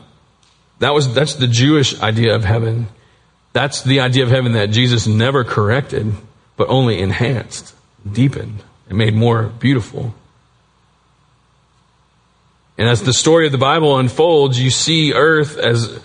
that 0.78 0.94
was 0.94 1.14
that's 1.14 1.34
the 1.34 1.46
Jewish 1.46 2.00
idea 2.00 2.34
of 2.34 2.44
heaven. 2.44 2.88
That's 3.52 3.82
the 3.82 4.00
idea 4.00 4.24
of 4.24 4.30
heaven 4.30 4.52
that 4.52 4.70
Jesus 4.70 5.06
never 5.06 5.44
corrected 5.44 6.14
but 6.56 6.68
only 6.68 7.00
enhanced, 7.00 7.74
deepened, 8.10 8.62
and 8.88 8.96
made 8.96 9.14
more 9.14 9.44
beautiful. 9.44 10.14
And 12.82 12.90
as 12.90 13.00
the 13.04 13.12
story 13.12 13.46
of 13.46 13.52
the 13.52 13.58
Bible 13.58 13.96
unfolds, 13.96 14.60
you 14.60 14.68
see 14.68 15.12
earth 15.12 15.56
as 15.56 16.00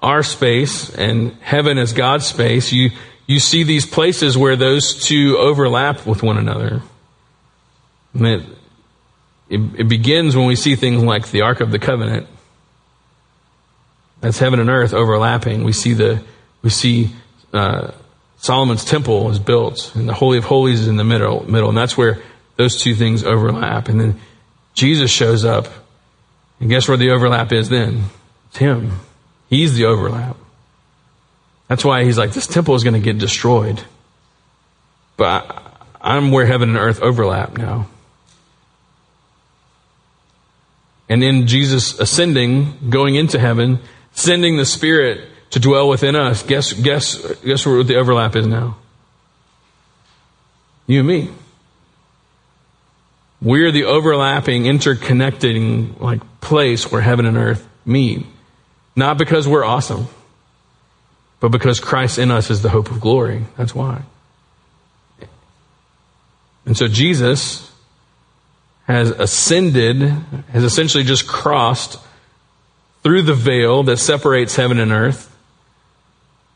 our 0.00 0.22
space 0.22 0.94
and 0.94 1.32
heaven 1.40 1.76
as 1.76 1.92
God's 1.92 2.24
space. 2.24 2.70
You, 2.70 2.90
you 3.26 3.40
see 3.40 3.64
these 3.64 3.84
places 3.84 4.38
where 4.38 4.54
those 4.54 4.94
two 4.94 5.36
overlap 5.36 6.06
with 6.06 6.22
one 6.22 6.38
another. 6.38 6.82
And 8.14 8.26
it, 8.28 8.42
it, 9.48 9.60
it 9.80 9.88
begins 9.88 10.36
when 10.36 10.46
we 10.46 10.54
see 10.54 10.76
things 10.76 11.02
like 11.02 11.32
the 11.32 11.40
Ark 11.40 11.60
of 11.60 11.72
the 11.72 11.80
Covenant. 11.80 12.28
That's 14.20 14.38
heaven 14.38 14.60
and 14.60 14.70
earth 14.70 14.94
overlapping. 14.94 15.64
We 15.64 15.72
see 15.72 15.94
the, 15.94 16.22
we 16.62 16.70
see, 16.70 17.10
uh, 17.52 17.90
Solomon's 18.36 18.84
temple 18.84 19.32
is 19.32 19.40
built, 19.40 19.90
and 19.96 20.08
the 20.08 20.14
Holy 20.14 20.38
of 20.38 20.44
Holies 20.44 20.82
is 20.82 20.86
in 20.86 20.94
the 20.94 21.02
middle, 21.02 21.44
middle, 21.50 21.70
and 21.70 21.76
that's 21.76 21.96
where 21.96 22.22
those 22.54 22.80
two 22.80 22.94
things 22.94 23.24
overlap. 23.24 23.88
And 23.88 24.00
then 24.00 24.20
Jesus 24.76 25.10
shows 25.10 25.44
up, 25.44 25.66
and 26.60 26.70
guess 26.70 26.86
where 26.86 26.96
the 26.96 27.10
overlap 27.10 27.50
is 27.50 27.68
then? 27.68 28.04
It's 28.48 28.58
Him. 28.58 28.92
He's 29.50 29.74
the 29.74 29.86
overlap. 29.86 30.36
That's 31.66 31.84
why 31.84 32.04
He's 32.04 32.16
like, 32.16 32.32
this 32.32 32.46
temple 32.46 32.76
is 32.76 32.84
going 32.84 32.94
to 32.94 33.00
get 33.00 33.18
destroyed. 33.18 33.82
But 35.16 35.64
I'm 36.00 36.30
where 36.30 36.46
heaven 36.46 36.68
and 36.68 36.78
earth 36.78 37.02
overlap 37.02 37.56
now. 37.56 37.88
And 41.08 41.24
in 41.24 41.46
Jesus 41.46 41.98
ascending, 41.98 42.90
going 42.90 43.14
into 43.14 43.38
heaven, 43.38 43.78
sending 44.12 44.56
the 44.56 44.66
Spirit 44.66 45.28
to 45.50 45.60
dwell 45.60 45.88
within 45.88 46.16
us, 46.16 46.42
guess, 46.42 46.72
guess, 46.72 47.16
guess 47.36 47.64
where 47.64 47.82
the 47.82 47.96
overlap 47.96 48.36
is 48.36 48.46
now? 48.46 48.76
You 50.86 51.00
and 51.00 51.08
me. 51.08 51.30
We're 53.46 53.70
the 53.70 53.84
overlapping, 53.84 54.64
interconnecting, 54.64 56.00
like, 56.00 56.20
place 56.40 56.90
where 56.90 57.00
heaven 57.00 57.26
and 57.26 57.36
earth 57.36 57.64
meet. 57.84 58.26
Not 58.96 59.18
because 59.18 59.46
we're 59.46 59.62
awesome, 59.62 60.08
but 61.38 61.50
because 61.50 61.78
Christ 61.78 62.18
in 62.18 62.32
us 62.32 62.50
is 62.50 62.62
the 62.62 62.70
hope 62.70 62.90
of 62.90 63.00
glory. 63.00 63.44
That's 63.56 63.72
why. 63.72 64.02
And 66.64 66.76
so 66.76 66.88
Jesus 66.88 67.70
has 68.88 69.10
ascended, 69.10 70.02
has 70.50 70.64
essentially 70.64 71.04
just 71.04 71.28
crossed 71.28 72.00
through 73.04 73.22
the 73.22 73.34
veil 73.34 73.84
that 73.84 73.98
separates 73.98 74.56
heaven 74.56 74.80
and 74.80 74.90
earth. 74.90 75.32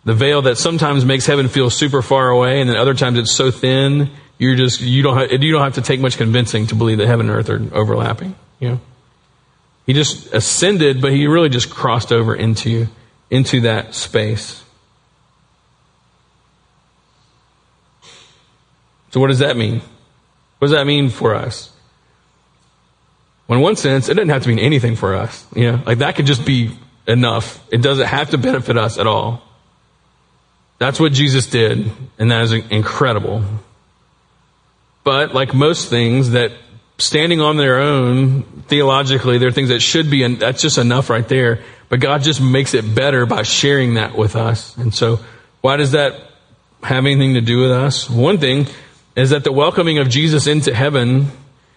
The 0.04 0.14
veil 0.14 0.42
that 0.42 0.58
sometimes 0.58 1.04
makes 1.04 1.24
heaven 1.24 1.46
feel 1.46 1.70
super 1.70 2.02
far 2.02 2.30
away, 2.30 2.60
and 2.60 2.68
then 2.68 2.76
other 2.76 2.94
times 2.94 3.16
it's 3.16 3.30
so 3.30 3.52
thin 3.52 4.10
you're 4.40 4.56
just 4.56 4.80
you 4.80 5.02
don't 5.02 5.18
have, 5.18 5.42
you 5.42 5.52
don't 5.52 5.62
have 5.62 5.74
to 5.74 5.82
take 5.82 6.00
much 6.00 6.16
convincing 6.16 6.66
to 6.68 6.74
believe 6.74 6.98
that 6.98 7.06
heaven 7.06 7.28
and 7.28 7.38
earth 7.38 7.50
are 7.50 7.62
overlapping. 7.76 8.34
You 8.58 8.68
know, 8.70 8.80
he 9.84 9.92
just 9.92 10.32
ascended, 10.32 11.02
but 11.02 11.12
he 11.12 11.26
really 11.26 11.50
just 11.50 11.68
crossed 11.68 12.10
over 12.10 12.34
into 12.34 12.86
into 13.28 13.60
that 13.60 13.94
space. 13.94 14.64
So 19.10 19.20
what 19.20 19.26
does 19.26 19.40
that 19.40 19.58
mean? 19.58 19.82
What 20.58 20.68
does 20.68 20.70
that 20.70 20.86
mean 20.86 21.10
for 21.10 21.34
us? 21.34 21.70
Well, 23.46 23.58
in 23.58 23.62
one 23.62 23.76
sense, 23.76 24.08
it 24.08 24.14
doesn't 24.14 24.30
have 24.30 24.44
to 24.44 24.48
mean 24.48 24.58
anything 24.58 24.96
for 24.96 25.14
us. 25.14 25.44
You 25.54 25.72
know, 25.72 25.82
like 25.84 25.98
that 25.98 26.16
could 26.16 26.26
just 26.26 26.46
be 26.46 26.78
enough. 27.06 27.62
It 27.70 27.82
doesn't 27.82 28.06
have 28.06 28.30
to 28.30 28.38
benefit 28.38 28.78
us 28.78 28.98
at 28.98 29.06
all. 29.06 29.42
That's 30.78 30.98
what 30.98 31.12
Jesus 31.12 31.44
did, 31.46 31.92
and 32.18 32.30
that 32.30 32.42
is 32.42 32.52
incredible. 32.52 33.44
But 35.04 35.34
like 35.34 35.54
most 35.54 35.88
things 35.88 36.30
that 36.30 36.52
standing 36.98 37.40
on 37.40 37.56
their 37.56 37.80
own 37.80 38.42
theologically, 38.68 39.38
there 39.38 39.48
are 39.48 39.52
things 39.52 39.70
that 39.70 39.80
should 39.80 40.10
be, 40.10 40.22
and 40.22 40.38
that's 40.38 40.62
just 40.62 40.78
enough 40.78 41.10
right 41.10 41.26
there. 41.26 41.62
But 41.88 42.00
God 42.00 42.22
just 42.22 42.40
makes 42.40 42.74
it 42.74 42.94
better 42.94 43.26
by 43.26 43.42
sharing 43.42 43.94
that 43.94 44.16
with 44.16 44.36
us. 44.36 44.76
And 44.76 44.94
so, 44.94 45.20
why 45.60 45.76
does 45.76 45.92
that 45.92 46.14
have 46.82 47.04
anything 47.04 47.34
to 47.34 47.40
do 47.40 47.60
with 47.60 47.72
us? 47.72 48.08
One 48.08 48.38
thing 48.38 48.66
is 49.16 49.30
that 49.30 49.44
the 49.44 49.52
welcoming 49.52 49.98
of 49.98 50.08
Jesus 50.08 50.46
into 50.46 50.74
heaven 50.74 51.26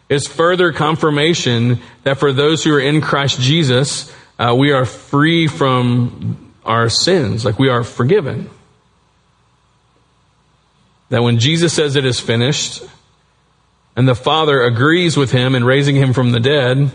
is 0.10 0.28
further 0.28 0.72
confirmation 0.72 1.80
that 2.04 2.20
for 2.20 2.32
those 2.32 2.64
who 2.64 2.74
are 2.74 2.80
in 2.80 3.02
Christ 3.02 3.40
Jesus, 3.40 4.14
uh, 4.38 4.56
we 4.58 4.72
are 4.72 4.86
free 4.86 5.48
from 5.48 6.54
our 6.66 6.90
sins, 6.90 7.44
like 7.44 7.60
we 7.60 7.70
are 7.70 7.84
forgiven. 7.84 8.50
That 11.10 11.24
when 11.24 11.40
Jesus 11.40 11.74
says 11.74 11.96
it 11.96 12.06
is 12.06 12.20
finished, 12.20 12.84
and 13.96 14.08
the 14.08 14.16
Father 14.16 14.64
agrees 14.64 15.16
with 15.16 15.32
him 15.32 15.56
in 15.56 15.64
raising 15.64 15.96
him 15.96 16.14
from 16.14 16.32
the 16.32 16.40
dead, 16.40 16.92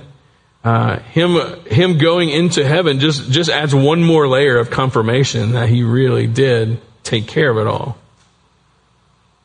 uh, 0.64 0.98
him 0.98 1.36
him 1.66 1.98
going 1.98 2.30
into 2.30 2.66
heaven 2.66 2.98
just 2.98 3.30
just 3.30 3.50
adds 3.50 3.74
one 3.74 4.02
more 4.02 4.26
layer 4.26 4.58
of 4.58 4.70
confirmation 4.70 5.52
that 5.52 5.68
he 5.68 5.82
really 5.82 6.26
did 6.26 6.80
take 7.04 7.26
care 7.26 7.50
of 7.50 7.58
it 7.58 7.66
all. 7.66 7.96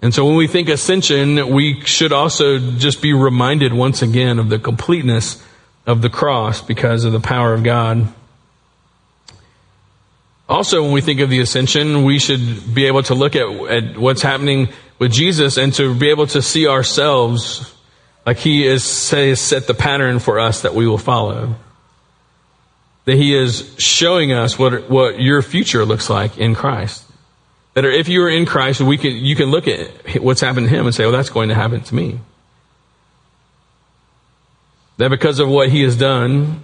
And 0.02 0.14
so 0.14 0.26
when 0.26 0.36
we 0.36 0.48
think 0.48 0.68
ascension, 0.68 1.54
we 1.54 1.80
should 1.86 2.12
also 2.12 2.60
just 2.60 3.02
be 3.02 3.14
reminded 3.14 3.72
once 3.74 4.02
again 4.02 4.38
of 4.38 4.50
the 4.50 4.60
completeness 4.60 5.42
of 5.86 6.02
the 6.02 6.10
cross 6.10 6.62
because 6.62 7.06
of 7.06 7.14
the 7.14 7.22
power 7.22 7.54
of 7.54 7.64
God. 7.64 8.08
Also, 10.50 10.84
when 10.84 10.92
we 10.92 11.00
think 11.00 11.22
of 11.22 11.30
the 11.30 11.40
ascension, 11.40 12.04
we 12.04 12.20
should 12.20 12.74
be 12.74 12.86
able 12.86 13.04
to 13.04 13.16
look 13.16 13.36
at, 13.38 13.48
at 13.48 13.98
what's 13.98 14.22
happening 14.22 14.68
with 15.00 15.12
Jesus 15.12 15.58
and 15.58 15.74
to 15.74 15.94
be 15.94 16.10
able 16.10 16.28
to 16.28 16.42
see 16.42 16.68
ourselves 16.68 17.74
like 18.26 18.38
He 18.38 18.66
is 18.66 18.84
say, 18.84 19.36
set 19.36 19.68
the 19.68 19.74
pattern 19.74 20.20
for 20.20 20.40
us 20.40 20.62
that 20.62 20.74
we 20.74 20.88
will 20.88 20.98
follow. 20.98 21.56
That 23.06 23.16
He 23.16 23.36
is 23.36 23.76
showing 23.78 24.32
us 24.32 24.58
what, 24.58 24.90
what 24.90 25.20
your 25.20 25.42
future 25.42 25.86
looks 25.86 26.10
like 26.10 26.38
in 26.38 26.56
Christ. 26.56 27.06
That 27.74 27.86
if 27.86 28.08
you 28.08 28.24
are 28.24 28.30
in 28.30 28.46
Christ, 28.46 28.82
we 28.82 28.98
can, 28.98 29.12
you 29.12 29.36
can 29.36 29.48
look 29.48 29.68
at 29.68 30.22
what's 30.22 30.42
happened 30.42 30.70
to 30.70 30.74
Him 30.74 30.86
and 30.86 30.96
say, 30.96 31.04
well, 31.04 31.12
that's 31.12 31.30
going 31.30 31.50
to 31.50 31.56
happen 31.56 31.82
to 31.82 31.96
me. 31.96 32.20
That 34.98 35.10
because 35.10 35.40
of 35.40 35.50
what 35.50 35.70
He 35.70 35.82
has 35.82 35.98
done, 35.98 36.64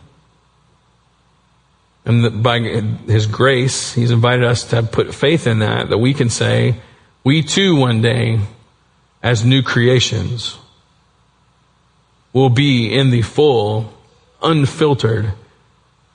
and 2.06 2.42
by 2.42 2.60
His 2.60 3.26
grace, 3.26 3.94
He's 3.94 4.12
invited 4.12 4.46
us 4.46 4.66
to 4.66 4.84
put 4.84 5.14
faith 5.14 5.46
in 5.46 5.60
that, 5.60 5.90
that 5.90 5.98
we 5.98 6.14
can 6.14 6.30
say, 6.30 6.76
we 7.24 7.42
too 7.42 7.76
one 7.76 8.02
day, 8.02 8.40
as 9.22 9.44
new 9.44 9.62
creations, 9.62 10.58
will 12.34 12.50
be 12.50 12.94
in 12.94 13.10
the 13.10 13.22
full, 13.22 13.94
unfiltered, 14.42 15.34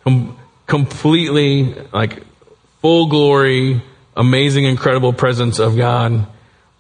com- 0.05 0.37
completely 0.67 1.75
like 1.93 2.23
full 2.81 3.07
glory, 3.09 3.83
amazing, 4.17 4.65
incredible 4.65 5.13
presence 5.13 5.59
of 5.59 5.77
God, 5.77 6.27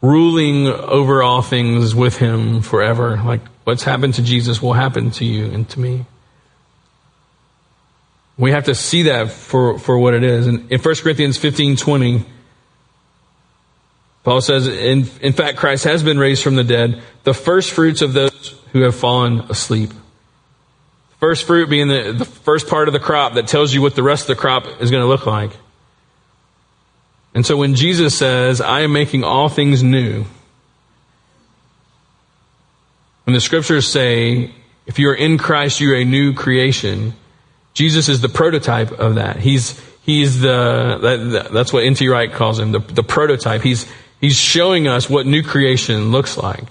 ruling 0.00 0.66
over 0.66 1.22
all 1.22 1.42
things 1.42 1.94
with 1.94 2.16
Him 2.16 2.62
forever. 2.62 3.16
Like 3.16 3.40
what's 3.64 3.82
happened 3.82 4.14
to 4.14 4.22
Jesus 4.22 4.62
will 4.62 4.72
happen 4.72 5.10
to 5.12 5.24
you 5.24 5.46
and 5.46 5.68
to 5.70 5.80
me. 5.80 6.06
We 8.36 8.50
have 8.50 8.64
to 8.64 8.74
see 8.74 9.02
that 9.02 9.30
for, 9.30 9.78
for 9.78 9.98
what 9.98 10.14
it 10.14 10.24
is. 10.24 10.46
And 10.46 10.70
in 10.70 10.80
1 10.80 10.94
Corinthians 10.96 11.36
15 11.36 11.76
20, 11.76 12.24
Paul 14.24 14.40
says, 14.40 14.66
in, 14.66 15.06
in 15.20 15.34
fact, 15.34 15.58
Christ 15.58 15.84
has 15.84 16.02
been 16.02 16.18
raised 16.18 16.42
from 16.42 16.56
the 16.56 16.64
dead, 16.64 17.02
the 17.24 17.34
first 17.34 17.72
fruits 17.72 18.00
of 18.00 18.14
those 18.14 18.58
who 18.72 18.80
have 18.80 18.96
fallen 18.96 19.40
asleep. 19.50 19.90
First 21.20 21.46
fruit 21.46 21.68
being 21.68 21.88
the, 21.88 22.12
the 22.12 22.24
first 22.24 22.68
part 22.68 22.88
of 22.88 22.94
the 22.94 23.00
crop 23.00 23.34
that 23.34 23.46
tells 23.46 23.72
you 23.72 23.82
what 23.82 23.94
the 23.94 24.02
rest 24.02 24.22
of 24.22 24.28
the 24.28 24.40
crop 24.40 24.66
is 24.80 24.90
going 24.90 25.02
to 25.02 25.06
look 25.06 25.26
like. 25.26 25.52
And 27.34 27.44
so 27.44 27.56
when 27.56 27.74
Jesus 27.74 28.16
says, 28.16 28.60
I 28.60 28.80
am 28.80 28.92
making 28.92 29.24
all 29.24 29.48
things 29.48 29.82
new, 29.82 30.24
when 33.24 33.34
the 33.34 33.40
scriptures 33.40 33.88
say, 33.88 34.54
if 34.86 34.98
you 34.98 35.08
are 35.10 35.14
in 35.14 35.36
Christ, 35.36 35.80
you're 35.80 35.96
a 35.96 36.04
new 36.04 36.32
creation, 36.32 37.14
Jesus 37.74 38.08
is 38.08 38.20
the 38.20 38.28
prototype 38.28 38.92
of 38.92 39.16
that. 39.16 39.36
He's, 39.36 39.80
he's 40.02 40.40
the, 40.40 40.98
that, 41.00 41.52
that's 41.52 41.72
what 41.72 41.84
N.T. 41.84 42.06
Wright 42.08 42.32
calls 42.32 42.58
him, 42.58 42.72
the, 42.72 42.78
the 42.78 43.02
prototype. 43.02 43.62
He's, 43.62 43.90
He's 44.24 44.38
showing 44.38 44.88
us 44.88 45.10
what 45.10 45.26
new 45.26 45.42
creation 45.42 46.10
looks 46.10 46.38
like. 46.38 46.64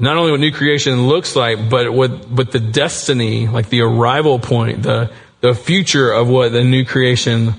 Not 0.00 0.16
only 0.16 0.32
what 0.32 0.40
new 0.40 0.50
creation 0.50 1.06
looks 1.06 1.36
like, 1.36 1.70
but 1.70 1.92
what, 1.92 2.34
but 2.34 2.50
the 2.50 2.58
destiny, 2.58 3.46
like 3.46 3.68
the 3.68 3.82
arrival 3.82 4.40
point, 4.40 4.82
the, 4.82 5.12
the 5.42 5.54
future 5.54 6.10
of 6.10 6.28
what 6.28 6.50
the 6.50 6.64
new 6.64 6.84
creation 6.84 7.54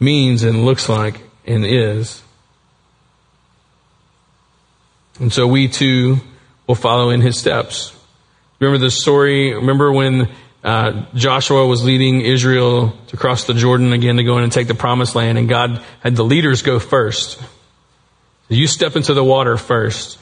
means 0.00 0.42
and 0.42 0.64
looks 0.64 0.88
like 0.88 1.20
and 1.46 1.64
is. 1.64 2.24
And 5.20 5.32
so 5.32 5.46
we 5.46 5.68
too 5.68 6.18
will 6.66 6.74
follow 6.74 7.10
in 7.10 7.20
his 7.20 7.38
steps. 7.38 7.96
Remember 8.58 8.84
the 8.84 8.90
story? 8.90 9.54
Remember 9.54 9.92
when 9.92 10.28
uh, 10.64 11.04
Joshua 11.14 11.66
was 11.66 11.84
leading 11.84 12.22
Israel 12.22 12.96
to 13.08 13.18
cross 13.18 13.44
the 13.44 13.52
Jordan 13.52 13.92
again 13.92 14.16
to 14.16 14.24
go 14.24 14.38
in 14.38 14.44
and 14.44 14.52
take 14.52 14.66
the 14.66 14.74
promised 14.74 15.14
land, 15.14 15.36
and 15.36 15.46
God 15.46 15.82
had 16.00 16.16
the 16.16 16.24
leaders 16.24 16.62
go 16.62 16.78
first. 16.78 17.40
You 18.48 18.66
step 18.66 18.96
into 18.96 19.12
the 19.12 19.22
water 19.22 19.58
first. 19.58 20.18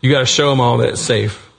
You 0.00 0.10
got 0.10 0.20
to 0.20 0.26
show 0.26 0.48
them 0.48 0.60
all 0.60 0.78
that 0.78 0.88
it's 0.88 1.00
safe. 1.00 1.50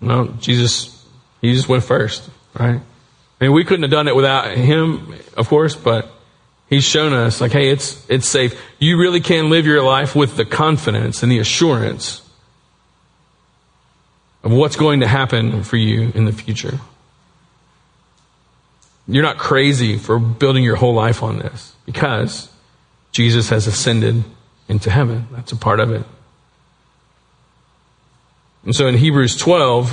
No, 0.00 0.28
Jesus, 0.40 1.06
he 1.42 1.52
just 1.52 1.68
went 1.68 1.84
first, 1.84 2.28
right? 2.58 2.80
I 3.40 3.44
mean, 3.44 3.52
we 3.52 3.64
couldn't 3.64 3.82
have 3.82 3.90
done 3.90 4.08
it 4.08 4.16
without 4.16 4.56
him, 4.56 5.14
of 5.36 5.48
course, 5.48 5.76
but 5.76 6.10
he's 6.70 6.84
shown 6.84 7.12
us 7.12 7.38
like, 7.40 7.52
hey, 7.52 7.68
it's, 7.68 8.08
it's 8.08 8.26
safe. 8.26 8.58
You 8.78 8.98
really 8.98 9.20
can 9.20 9.50
live 9.50 9.66
your 9.66 9.82
life 9.82 10.16
with 10.16 10.36
the 10.36 10.46
confidence 10.46 11.22
and 11.22 11.30
the 11.30 11.38
assurance 11.38 12.22
of 14.42 14.52
what's 14.52 14.76
going 14.76 15.00
to 15.00 15.06
happen 15.06 15.62
for 15.62 15.76
you 15.76 16.12
in 16.14 16.24
the 16.24 16.32
future. 16.32 16.80
You're 19.06 19.22
not 19.22 19.38
crazy 19.38 19.98
for 19.98 20.18
building 20.18 20.62
your 20.62 20.76
whole 20.76 20.94
life 20.94 21.22
on 21.22 21.38
this 21.38 21.74
because 21.84 22.50
Jesus 23.12 23.48
has 23.48 23.66
ascended 23.66 24.22
into 24.68 24.90
heaven. 24.90 25.26
That's 25.32 25.52
a 25.52 25.56
part 25.56 25.80
of 25.80 25.90
it. 25.90 26.04
And 28.64 28.74
so 28.74 28.86
in 28.86 28.96
Hebrews 28.96 29.36
12, 29.36 29.90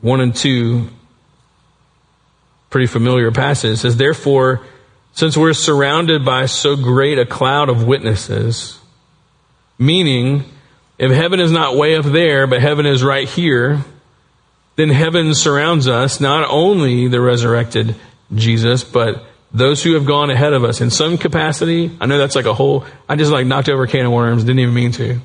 1 0.00 0.20
and 0.20 0.34
2, 0.34 0.88
pretty 2.70 2.86
familiar 2.86 3.30
passage. 3.30 3.78
Says, 3.78 3.96
Therefore, 3.96 4.62
since 5.12 5.36
we're 5.36 5.52
surrounded 5.52 6.24
by 6.24 6.46
so 6.46 6.76
great 6.76 7.18
a 7.18 7.26
cloud 7.26 7.68
of 7.68 7.84
witnesses, 7.84 8.78
meaning, 9.78 10.44
if 11.00 11.10
heaven 11.10 11.40
is 11.40 11.50
not 11.50 11.76
way 11.76 11.96
up 11.96 12.04
there, 12.04 12.46
but 12.46 12.60
heaven 12.60 12.84
is 12.84 13.02
right 13.02 13.26
here, 13.26 13.82
then 14.76 14.90
heaven 14.90 15.32
surrounds 15.34 15.88
us, 15.88 16.20
not 16.20 16.46
only 16.50 17.08
the 17.08 17.22
resurrected 17.22 17.96
Jesus, 18.34 18.84
but 18.84 19.24
those 19.50 19.82
who 19.82 19.94
have 19.94 20.04
gone 20.04 20.28
ahead 20.28 20.52
of 20.52 20.62
us 20.62 20.82
in 20.82 20.90
some 20.90 21.16
capacity. 21.16 21.90
I 22.02 22.04
know 22.04 22.18
that's 22.18 22.36
like 22.36 22.44
a 22.44 22.52
whole, 22.52 22.84
I 23.08 23.16
just 23.16 23.32
like 23.32 23.46
knocked 23.46 23.70
over 23.70 23.84
a 23.84 23.88
can 23.88 24.04
of 24.04 24.12
worms, 24.12 24.44
didn't 24.44 24.58
even 24.58 24.74
mean 24.74 24.92
to. 24.92 25.20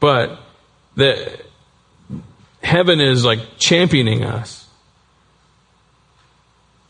But 0.00 0.38
that 0.96 1.46
heaven 2.62 3.00
is 3.00 3.24
like 3.24 3.40
championing 3.56 4.22
us. 4.22 4.68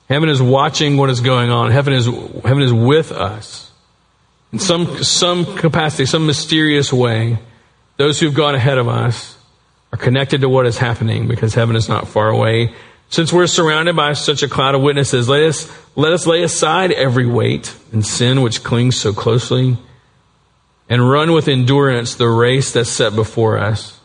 Heaven 0.08 0.28
is 0.28 0.42
watching 0.42 0.96
what 0.96 1.10
is 1.10 1.20
going 1.20 1.50
on. 1.50 1.70
Heaven 1.70 1.92
is, 1.92 2.06
heaven 2.06 2.62
is 2.62 2.72
with 2.72 3.12
us. 3.12 3.70
In 4.52 4.58
some, 4.58 5.04
some 5.04 5.56
capacity, 5.56 6.06
some 6.06 6.26
mysterious 6.26 6.92
way, 6.92 7.38
those 7.96 8.20
who've 8.20 8.34
gone 8.34 8.54
ahead 8.54 8.78
of 8.78 8.88
us 8.88 9.36
are 9.92 9.98
connected 9.98 10.40
to 10.42 10.48
what 10.48 10.66
is 10.66 10.78
happening 10.78 11.28
because 11.28 11.54
heaven 11.54 11.76
is 11.76 11.88
not 11.88 12.08
far 12.08 12.28
away. 12.28 12.74
Since 13.08 13.32
we're 13.32 13.46
surrounded 13.46 13.96
by 13.96 14.12
such 14.14 14.42
a 14.42 14.48
cloud 14.48 14.74
of 14.74 14.82
witnesses, 14.82 15.28
let 15.28 15.42
us, 15.42 15.70
let 15.94 16.12
us 16.12 16.26
lay 16.26 16.42
aside 16.42 16.92
every 16.92 17.26
weight 17.26 17.74
and 17.92 18.04
sin 18.04 18.42
which 18.42 18.64
clings 18.64 18.96
so 18.96 19.12
closely 19.12 19.78
and 20.88 21.08
run 21.08 21.32
with 21.32 21.48
endurance 21.48 22.14
the 22.14 22.28
race 22.28 22.72
that's 22.72 22.90
set 22.90 23.14
before 23.14 23.58
us. 23.58 23.98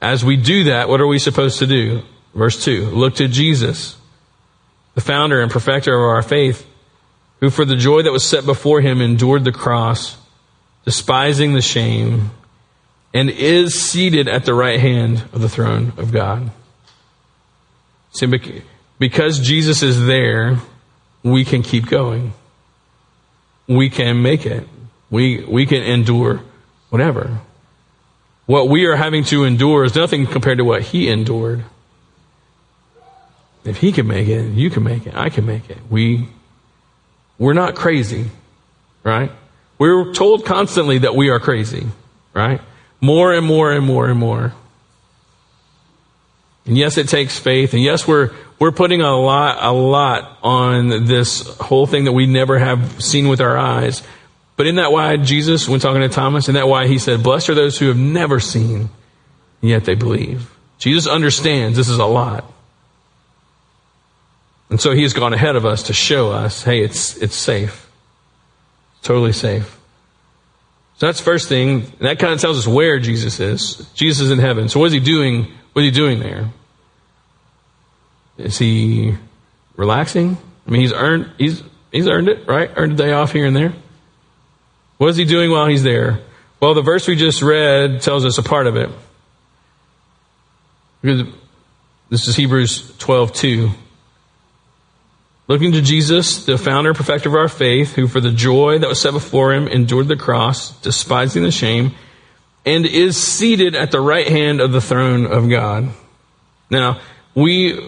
As 0.00 0.24
we 0.24 0.36
do 0.36 0.64
that, 0.64 0.88
what 0.88 1.00
are 1.00 1.06
we 1.06 1.18
supposed 1.18 1.58
to 1.60 1.66
do? 1.66 2.02
Verse 2.34 2.62
2 2.62 2.90
Look 2.90 3.16
to 3.16 3.28
Jesus, 3.28 3.96
the 4.94 5.00
founder 5.00 5.40
and 5.40 5.50
perfecter 5.50 5.94
of 5.94 6.02
our 6.02 6.22
faith, 6.22 6.66
who 7.40 7.50
for 7.50 7.64
the 7.64 7.76
joy 7.76 8.02
that 8.02 8.12
was 8.12 8.24
set 8.24 8.44
before 8.44 8.80
him 8.80 9.00
endured 9.00 9.44
the 9.44 9.52
cross, 9.52 10.16
despising 10.84 11.54
the 11.54 11.62
shame, 11.62 12.30
and 13.12 13.30
is 13.30 13.80
seated 13.80 14.28
at 14.28 14.44
the 14.44 14.54
right 14.54 14.80
hand 14.80 15.24
of 15.32 15.40
the 15.40 15.48
throne 15.48 15.92
of 15.96 16.12
God. 16.12 16.50
See, 18.12 18.62
because 18.98 19.40
Jesus 19.40 19.82
is 19.82 20.06
there, 20.06 20.58
we 21.22 21.44
can 21.44 21.62
keep 21.62 21.86
going. 21.86 22.32
We 23.66 23.88
can 23.90 24.22
make 24.22 24.46
it. 24.46 24.68
We, 25.10 25.44
we 25.44 25.66
can 25.66 25.82
endure 25.82 26.40
whatever. 26.90 27.40
What 28.46 28.68
we 28.68 28.84
are 28.86 28.96
having 28.96 29.24
to 29.24 29.44
endure 29.44 29.84
is 29.84 29.94
nothing 29.94 30.26
compared 30.26 30.58
to 30.58 30.64
what 30.64 30.82
he 30.82 31.08
endured. 31.08 31.64
If 33.64 33.78
he 33.78 33.92
can 33.92 34.06
make 34.06 34.28
it, 34.28 34.52
you 34.52 34.68
can 34.68 34.82
make 34.82 35.06
it, 35.06 35.14
I 35.16 35.30
can 35.30 35.46
make 35.46 35.70
it. 35.70 35.78
We, 35.88 36.28
we're 37.38 37.54
not 37.54 37.74
crazy, 37.74 38.26
right? 39.02 39.32
We're 39.78 40.12
told 40.12 40.44
constantly 40.44 40.98
that 40.98 41.14
we 41.14 41.30
are 41.30 41.40
crazy, 41.40 41.86
right? 42.32 42.60
More 43.00 43.32
and 43.32 43.46
more 43.46 43.72
and 43.72 43.84
more 43.84 44.08
and 44.08 44.18
more. 44.18 44.52
And 46.66 46.78
yes, 46.78 46.96
it 46.96 47.08
takes 47.08 47.38
faith. 47.38 47.74
And 47.74 47.82
yes, 47.82 48.06
we're, 48.06 48.30
we're 48.58 48.72
putting 48.72 49.02
a 49.02 49.16
lot, 49.16 49.58
a 49.62 49.72
lot 49.72 50.38
on 50.42 51.04
this 51.04 51.46
whole 51.58 51.86
thing 51.86 52.04
that 52.04 52.12
we 52.12 52.26
never 52.26 52.58
have 52.58 53.02
seen 53.02 53.28
with 53.28 53.40
our 53.40 53.58
eyes. 53.58 54.02
But 54.56 54.66
in 54.66 54.76
that 54.76 54.92
why 54.92 55.16
Jesus, 55.16 55.68
when 55.68 55.80
talking 55.80 56.00
to 56.00 56.08
Thomas, 56.08 56.48
in 56.48 56.54
that 56.54 56.68
why 56.68 56.86
he 56.86 56.98
said, 56.98 57.22
blessed 57.22 57.50
are 57.50 57.54
those 57.54 57.78
who 57.78 57.88
have 57.88 57.98
never 57.98 58.40
seen, 58.40 58.88
and 59.60 59.70
yet 59.70 59.84
they 59.84 59.94
believe. 59.94 60.50
Jesus 60.78 61.06
understands 61.06 61.76
this 61.76 61.88
is 61.88 61.98
a 61.98 62.06
lot. 62.06 62.50
And 64.70 64.80
so 64.80 64.92
he 64.92 65.02
has 65.02 65.12
gone 65.12 65.32
ahead 65.34 65.56
of 65.56 65.66
us 65.66 65.84
to 65.84 65.92
show 65.92 66.32
us, 66.32 66.62
hey, 66.62 66.82
it's, 66.82 67.16
it's 67.18 67.36
safe. 67.36 67.90
Totally 69.04 69.34
safe. 69.34 69.78
So 70.96 71.06
that's 71.06 71.20
first 71.20 71.48
thing. 71.48 71.92
that 72.00 72.18
kind 72.18 72.32
of 72.32 72.40
tells 72.40 72.58
us 72.58 72.66
where 72.66 72.98
Jesus 72.98 73.38
is. 73.38 73.86
Jesus 73.94 74.22
is 74.22 74.30
in 74.30 74.38
heaven. 74.38 74.68
So 74.68 74.80
what 74.80 74.86
is 74.86 74.92
he 74.94 75.00
doing? 75.00 75.52
What 75.74 75.84
is 75.84 75.90
he 75.92 75.96
doing 75.96 76.20
there? 76.20 76.50
Is 78.38 78.58
he 78.58 79.14
relaxing? 79.76 80.38
I 80.66 80.70
mean, 80.70 80.80
he's 80.80 80.92
earned, 80.92 81.30
he's, 81.36 81.62
he's 81.92 82.08
earned 82.08 82.28
it, 82.28 82.48
right? 82.48 82.70
Earned 82.74 82.92
a 82.92 82.96
day 82.96 83.12
off 83.12 83.32
here 83.32 83.44
and 83.46 83.54
there. 83.54 83.74
What 84.96 85.08
is 85.08 85.16
he 85.16 85.26
doing 85.26 85.50
while 85.50 85.66
he's 85.66 85.82
there? 85.82 86.20
Well, 86.58 86.72
the 86.72 86.82
verse 86.82 87.06
we 87.06 87.14
just 87.14 87.42
read 87.42 88.00
tells 88.00 88.24
us 88.24 88.38
a 88.38 88.42
part 88.42 88.66
of 88.66 88.76
it. 88.76 88.88
This 92.08 92.26
is 92.26 92.36
Hebrews 92.36 92.96
12, 92.96 93.32
2. 93.34 93.70
Looking 95.46 95.72
to 95.72 95.82
Jesus, 95.82 96.46
the 96.46 96.56
founder 96.56 96.90
and 96.90 96.96
perfecter 96.96 97.28
of 97.28 97.34
our 97.34 97.48
faith, 97.48 97.94
who 97.94 98.08
for 98.08 98.20
the 98.20 98.30
joy 98.30 98.78
that 98.78 98.88
was 98.88 99.00
set 99.00 99.12
before 99.12 99.52
him 99.52 99.68
endured 99.68 100.08
the 100.08 100.16
cross, 100.16 100.72
despising 100.80 101.42
the 101.42 101.50
shame, 101.50 101.94
and 102.64 102.86
is 102.86 103.22
seated 103.22 103.74
at 103.74 103.90
the 103.90 104.00
right 104.00 104.26
hand 104.26 104.62
of 104.62 104.72
the 104.72 104.80
throne 104.80 105.26
of 105.26 105.50
God. 105.50 105.90
Now, 106.70 107.00
we, 107.34 107.78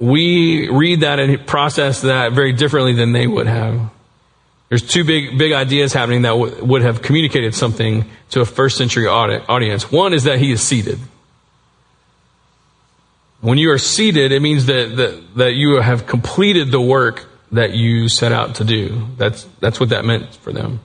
we 0.00 0.68
read 0.68 1.00
that 1.00 1.20
and 1.20 1.46
process 1.46 2.00
that 2.00 2.32
very 2.32 2.52
differently 2.52 2.94
than 2.94 3.12
they 3.12 3.28
would 3.28 3.46
have. 3.46 3.90
There's 4.68 4.82
two 4.82 5.04
big, 5.04 5.38
big 5.38 5.52
ideas 5.52 5.92
happening 5.92 6.22
that 6.22 6.30
w- 6.30 6.64
would 6.64 6.82
have 6.82 7.02
communicated 7.02 7.54
something 7.54 8.10
to 8.30 8.40
a 8.40 8.44
first 8.44 8.76
century 8.76 9.06
audience. 9.06 9.92
One 9.92 10.12
is 10.12 10.24
that 10.24 10.40
he 10.40 10.50
is 10.50 10.60
seated. 10.60 10.98
When 13.44 13.58
you 13.58 13.72
are 13.72 13.78
seated, 13.78 14.32
it 14.32 14.40
means 14.40 14.64
that, 14.66 14.96
that, 14.96 15.34
that 15.36 15.52
you 15.52 15.78
have 15.78 16.06
completed 16.06 16.70
the 16.70 16.80
work 16.80 17.26
that 17.52 17.74
you 17.74 18.08
set 18.08 18.32
out 18.32 18.54
to 18.54 18.64
do. 18.64 19.06
That's, 19.18 19.46
that's 19.60 19.78
what 19.78 19.90
that 19.90 20.06
meant 20.06 20.34
for 20.36 20.50
them. 20.50 20.80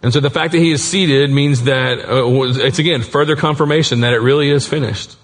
And 0.00 0.12
so 0.12 0.20
the 0.20 0.30
fact 0.30 0.52
that 0.52 0.60
he 0.60 0.70
is 0.70 0.84
seated 0.84 1.32
means 1.32 1.64
that 1.64 1.98
uh, 1.98 2.64
it's 2.64 2.78
again 2.78 3.02
further 3.02 3.34
confirmation 3.34 4.02
that 4.02 4.12
it 4.12 4.20
really 4.20 4.50
is 4.50 4.68
finished. 4.68 5.16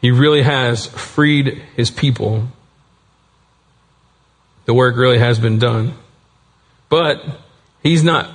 He 0.00 0.12
really 0.12 0.40
has 0.40 0.86
freed 0.86 1.62
his 1.76 1.90
people. 1.90 2.48
The 4.64 4.72
work 4.72 4.96
really 4.96 5.18
has 5.18 5.38
been 5.38 5.58
done. 5.58 5.92
But 6.88 7.22
he's 7.82 8.02
not 8.02 8.30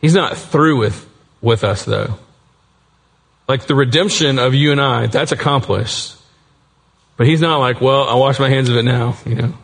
he's 0.00 0.14
not 0.14 0.36
through 0.36 0.78
with 0.78 1.08
with 1.40 1.62
us 1.62 1.84
though. 1.84 2.18
Like 3.48 3.66
the 3.66 3.74
redemption 3.74 4.38
of 4.38 4.54
you 4.54 4.72
and 4.72 4.80
I, 4.80 5.06
that's 5.06 5.32
accomplished. 5.32 6.14
But 7.16 7.26
he's 7.26 7.40
not 7.40 7.58
like, 7.58 7.80
well, 7.80 8.08
I 8.08 8.14
wash 8.14 8.38
my 8.38 8.48
hands 8.48 8.68
of 8.68 8.76
it 8.76 8.84
now, 8.84 9.16
you 9.26 9.34
know. 9.34 9.54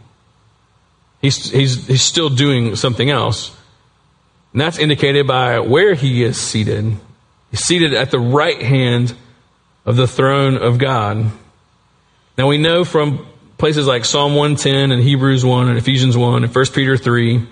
He's, 1.21 1.51
he's, 1.51 1.87
he's 1.87 2.03
still 2.03 2.29
doing 2.29 2.77
something 2.77 3.09
else. 3.09 3.57
And 4.53 4.61
that's 4.61 4.79
indicated 4.79 5.27
by 5.27 5.61
where 5.61 5.95
he 5.95 6.23
is 6.23 6.41
seated. 6.41 6.97
He's 7.51 7.61
seated 7.61 7.95
at 7.95 8.11
the 8.11 8.19
right 8.19 8.61
hand 8.61 9.15
of 9.87 9.97
the 9.97 10.07
throne 10.07 10.57
of 10.57 10.79
God. 10.79 11.31
Now 12.37 12.49
we 12.49 12.59
know 12.59 12.85
from 12.85 13.27
places 13.59 13.87
like 13.87 14.05
Psalm 14.05 14.35
110 14.35 14.91
and 14.91 15.03
Hebrews 15.03 15.45
1 15.45 15.69
and 15.69 15.79
Ephesians 15.79 16.17
1 16.17 16.45
and 16.45 16.55
1 16.55 16.67
Peter 16.75 16.97
3 16.97 17.47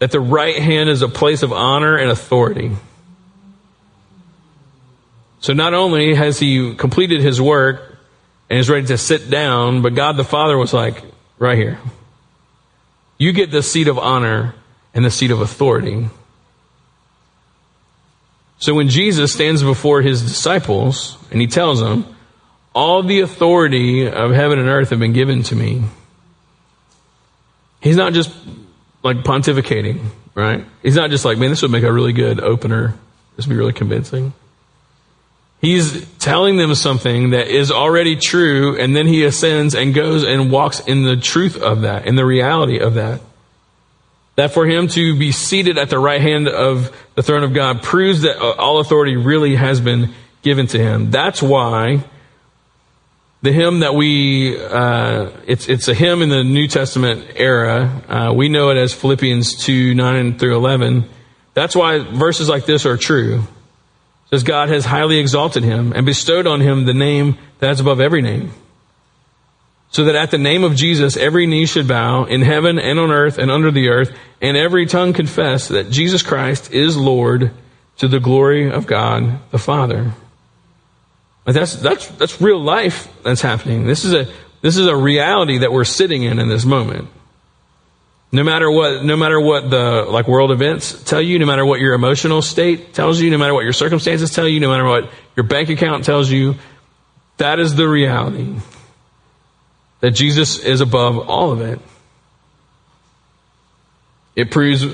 that 0.00 0.10
the 0.10 0.20
right 0.20 0.56
hand 0.56 0.90
is 0.90 1.02
a 1.02 1.08
place 1.08 1.42
of 1.42 1.52
honor 1.52 1.96
and 1.96 2.10
authority. 2.10 2.72
So 5.42 5.52
not 5.52 5.74
only 5.74 6.14
has 6.14 6.38
he 6.38 6.74
completed 6.74 7.20
his 7.20 7.40
work 7.40 7.98
and 8.48 8.58
is 8.60 8.70
ready 8.70 8.86
to 8.86 8.96
sit 8.96 9.28
down, 9.28 9.82
but 9.82 9.94
God 9.94 10.16
the 10.16 10.24
Father 10.24 10.56
was 10.56 10.72
like, 10.72 11.02
right 11.38 11.58
here. 11.58 11.78
You 13.18 13.32
get 13.32 13.50
the 13.50 13.62
seat 13.62 13.88
of 13.88 13.98
honor 13.98 14.54
and 14.94 15.04
the 15.04 15.10
seat 15.10 15.32
of 15.32 15.40
authority. 15.40 16.08
So 18.60 18.74
when 18.74 18.88
Jesus 18.88 19.32
stands 19.32 19.64
before 19.64 20.00
his 20.00 20.22
disciples 20.22 21.18
and 21.32 21.40
he 21.40 21.48
tells 21.48 21.80
them, 21.80 22.06
all 22.72 23.02
the 23.02 23.20
authority 23.20 24.06
of 24.06 24.30
heaven 24.30 24.60
and 24.60 24.68
earth 24.68 24.90
have 24.90 25.00
been 25.00 25.12
given 25.12 25.42
to 25.44 25.56
me. 25.56 25.82
He's 27.80 27.96
not 27.96 28.12
just 28.12 28.32
like 29.02 29.18
pontificating, 29.18 30.04
right? 30.36 30.64
He's 30.84 30.94
not 30.94 31.10
just 31.10 31.24
like, 31.24 31.36
man, 31.36 31.50
this 31.50 31.62
would 31.62 31.72
make 31.72 31.82
a 31.82 31.92
really 31.92 32.12
good 32.12 32.38
opener. 32.40 32.94
This 33.36 33.46
would 33.46 33.52
be 33.52 33.58
really 33.58 33.72
convincing. 33.72 34.32
He's 35.62 36.04
telling 36.18 36.56
them 36.56 36.74
something 36.74 37.30
that 37.30 37.46
is 37.46 37.70
already 37.70 38.16
true, 38.16 38.76
and 38.76 38.96
then 38.96 39.06
he 39.06 39.24
ascends 39.24 39.76
and 39.76 39.94
goes 39.94 40.24
and 40.24 40.50
walks 40.50 40.80
in 40.80 41.04
the 41.04 41.16
truth 41.16 41.56
of 41.56 41.82
that, 41.82 42.04
in 42.04 42.16
the 42.16 42.24
reality 42.24 42.80
of 42.80 42.94
that. 42.94 43.20
That 44.34 44.52
for 44.52 44.66
him 44.66 44.88
to 44.88 45.16
be 45.16 45.30
seated 45.30 45.78
at 45.78 45.88
the 45.88 46.00
right 46.00 46.20
hand 46.20 46.48
of 46.48 46.90
the 47.14 47.22
throne 47.22 47.44
of 47.44 47.54
God 47.54 47.80
proves 47.80 48.22
that 48.22 48.38
all 48.40 48.80
authority 48.80 49.14
really 49.14 49.54
has 49.54 49.80
been 49.80 50.12
given 50.42 50.66
to 50.66 50.78
him. 50.78 51.12
That's 51.12 51.40
why 51.40 52.02
the 53.42 53.52
hymn 53.52 53.80
that 53.80 53.94
we, 53.94 54.60
uh, 54.60 55.30
it's, 55.46 55.68
it's 55.68 55.86
a 55.86 55.94
hymn 55.94 56.22
in 56.22 56.28
the 56.28 56.42
New 56.42 56.66
Testament 56.66 57.34
era. 57.36 58.02
Uh, 58.08 58.32
we 58.34 58.48
know 58.48 58.70
it 58.70 58.78
as 58.78 58.92
Philippians 58.92 59.64
2, 59.64 59.94
9 59.94 60.38
through 60.38 60.56
11. 60.56 61.08
That's 61.54 61.76
why 61.76 62.00
verses 62.00 62.48
like 62.48 62.66
this 62.66 62.84
are 62.84 62.96
true. 62.96 63.44
Because 64.32 64.44
God 64.44 64.70
has 64.70 64.86
highly 64.86 65.18
exalted 65.18 65.62
him 65.62 65.92
and 65.92 66.06
bestowed 66.06 66.46
on 66.46 66.62
him 66.62 66.86
the 66.86 66.94
name 66.94 67.36
that's 67.58 67.80
above 67.80 68.00
every 68.00 68.22
name. 68.22 68.50
So 69.90 70.04
that 70.04 70.14
at 70.14 70.30
the 70.30 70.38
name 70.38 70.64
of 70.64 70.74
Jesus, 70.74 71.18
every 71.18 71.46
knee 71.46 71.66
should 71.66 71.86
bow 71.86 72.24
in 72.24 72.40
heaven 72.40 72.78
and 72.78 72.98
on 72.98 73.10
earth 73.10 73.36
and 73.36 73.50
under 73.50 73.70
the 73.70 73.90
earth, 73.90 74.10
and 74.40 74.56
every 74.56 74.86
tongue 74.86 75.12
confess 75.12 75.68
that 75.68 75.90
Jesus 75.90 76.22
Christ 76.22 76.72
is 76.72 76.96
Lord 76.96 77.50
to 77.98 78.08
the 78.08 78.20
glory 78.20 78.70
of 78.70 78.86
God 78.86 79.38
the 79.50 79.58
Father. 79.58 80.14
But 81.44 81.52
that's, 81.52 81.76
that's, 81.76 82.06
that's 82.06 82.40
real 82.40 82.58
life 82.58 83.14
that's 83.22 83.42
happening. 83.42 83.84
This 83.84 84.06
is 84.06 84.14
a, 84.14 84.32
this 84.62 84.78
is 84.78 84.86
a 84.86 84.96
reality 84.96 85.58
that 85.58 85.72
we're 85.72 85.84
sitting 85.84 86.22
in 86.22 86.38
in 86.38 86.48
this 86.48 86.64
moment. 86.64 87.10
No 88.34 88.42
matter 88.42 88.70
what, 88.70 89.04
no 89.04 89.14
matter 89.14 89.38
what 89.38 89.68
the 89.68 90.06
like 90.08 90.26
world 90.26 90.50
events 90.50 91.02
tell 91.04 91.20
you, 91.20 91.38
no 91.38 91.44
matter 91.44 91.66
what 91.66 91.80
your 91.80 91.92
emotional 91.92 92.40
state 92.40 92.94
tells 92.94 93.20
you, 93.20 93.30
no 93.30 93.36
matter 93.36 93.52
what 93.52 93.64
your 93.64 93.74
circumstances 93.74 94.30
tell 94.30 94.48
you, 94.48 94.58
no 94.58 94.70
matter 94.70 94.84
what 94.84 95.10
your 95.36 95.44
bank 95.44 95.68
account 95.68 96.04
tells 96.04 96.30
you, 96.30 96.54
that 97.36 97.58
is 97.58 97.74
the 97.74 97.86
reality. 97.86 98.56
That 100.00 100.12
Jesus 100.12 100.58
is 100.58 100.80
above 100.80 101.28
all 101.28 101.52
of 101.52 101.60
it. 101.60 101.78
It 104.34 104.50
proves 104.50 104.86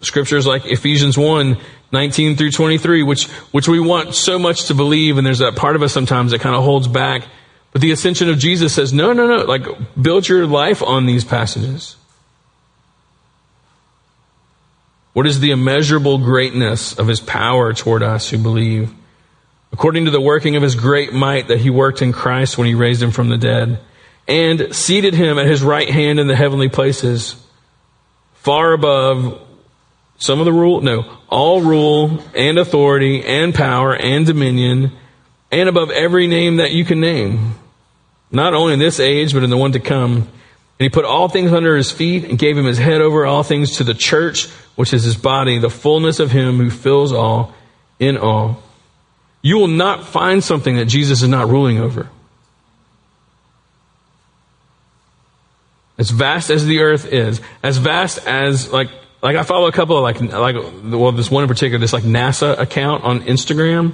scriptures 0.00 0.44
like 0.44 0.66
Ephesians 0.66 1.16
1, 1.16 1.58
19 1.92 2.36
through 2.36 2.50
23, 2.50 3.04
which, 3.04 3.26
which 3.52 3.68
we 3.68 3.78
want 3.78 4.14
so 4.16 4.38
much 4.38 4.66
to 4.66 4.74
believe, 4.74 5.16
and 5.16 5.26
there's 5.26 5.38
that 5.38 5.54
part 5.54 5.76
of 5.76 5.82
us 5.82 5.92
sometimes 5.92 6.32
that 6.32 6.40
kind 6.40 6.56
of 6.56 6.64
holds 6.64 6.88
back. 6.88 7.22
But 7.72 7.82
the 7.82 7.92
ascension 7.92 8.28
of 8.28 8.38
Jesus 8.38 8.74
says, 8.74 8.92
no, 8.92 9.12
no, 9.12 9.28
no, 9.28 9.44
like 9.44 9.62
build 10.00 10.28
your 10.28 10.46
life 10.46 10.82
on 10.82 11.06
these 11.06 11.24
passages. 11.24 11.96
What 15.12 15.26
is 15.26 15.40
the 15.40 15.50
immeasurable 15.50 16.18
greatness 16.18 16.98
of 16.98 17.08
his 17.08 17.20
power 17.20 17.72
toward 17.72 18.02
us 18.02 18.30
who 18.30 18.38
believe? 18.38 18.94
According 19.72 20.04
to 20.04 20.10
the 20.10 20.20
working 20.20 20.56
of 20.56 20.62
his 20.62 20.74
great 20.74 21.12
might 21.12 21.48
that 21.48 21.60
he 21.60 21.70
worked 21.70 22.02
in 22.02 22.12
Christ 22.12 22.58
when 22.58 22.66
he 22.66 22.74
raised 22.74 23.02
him 23.02 23.10
from 23.10 23.28
the 23.28 23.38
dead 23.38 23.80
and 24.28 24.74
seated 24.74 25.14
him 25.14 25.38
at 25.38 25.46
his 25.46 25.62
right 25.62 25.88
hand 25.88 26.20
in 26.20 26.28
the 26.28 26.36
heavenly 26.36 26.68
places, 26.68 27.34
far 28.34 28.72
above 28.72 29.40
some 30.18 30.38
of 30.38 30.44
the 30.44 30.52
rule, 30.52 30.80
no, 30.80 31.18
all 31.28 31.62
rule 31.62 32.22
and 32.34 32.58
authority 32.58 33.24
and 33.24 33.54
power 33.54 33.96
and 33.96 34.26
dominion 34.26 34.92
and 35.50 35.68
above 35.68 35.90
every 35.90 36.26
name 36.26 36.56
that 36.56 36.72
you 36.72 36.84
can 36.84 37.00
name. 37.00 37.54
Not 38.30 38.54
only 38.54 38.74
in 38.74 38.78
this 38.78 39.00
age, 39.00 39.32
but 39.32 39.42
in 39.42 39.50
the 39.50 39.56
one 39.56 39.72
to 39.72 39.80
come. 39.80 40.28
And 40.80 40.84
he 40.84 40.88
put 40.88 41.04
all 41.04 41.28
things 41.28 41.52
under 41.52 41.76
his 41.76 41.92
feet 41.92 42.24
and 42.24 42.38
gave 42.38 42.56
him 42.56 42.64
his 42.64 42.78
head 42.78 43.02
over 43.02 43.26
all 43.26 43.42
things 43.42 43.76
to 43.76 43.84
the 43.84 43.92
church, 43.92 44.46
which 44.76 44.94
is 44.94 45.04
his 45.04 45.14
body, 45.14 45.58
the 45.58 45.68
fullness 45.68 46.20
of 46.20 46.30
him 46.30 46.56
who 46.56 46.70
fills 46.70 47.12
all 47.12 47.52
in 47.98 48.16
all. 48.16 48.62
You 49.42 49.58
will 49.58 49.68
not 49.68 50.06
find 50.06 50.42
something 50.42 50.76
that 50.76 50.86
Jesus 50.86 51.20
is 51.20 51.28
not 51.28 51.48
ruling 51.48 51.78
over. 51.78 52.08
As 55.98 56.08
vast 56.08 56.48
as 56.48 56.64
the 56.64 56.78
earth 56.78 57.12
is, 57.12 57.42
as 57.62 57.76
vast 57.76 58.26
as 58.26 58.72
like 58.72 58.88
like 59.22 59.36
I 59.36 59.42
follow 59.42 59.66
a 59.66 59.72
couple 59.72 59.98
of 59.98 60.02
like 60.02 60.18
like 60.32 60.56
well 60.82 61.12
this 61.12 61.30
one 61.30 61.44
in 61.44 61.48
particular 61.48 61.78
this 61.78 61.92
like 61.92 62.04
NASA 62.04 62.58
account 62.58 63.04
on 63.04 63.20
Instagram, 63.20 63.92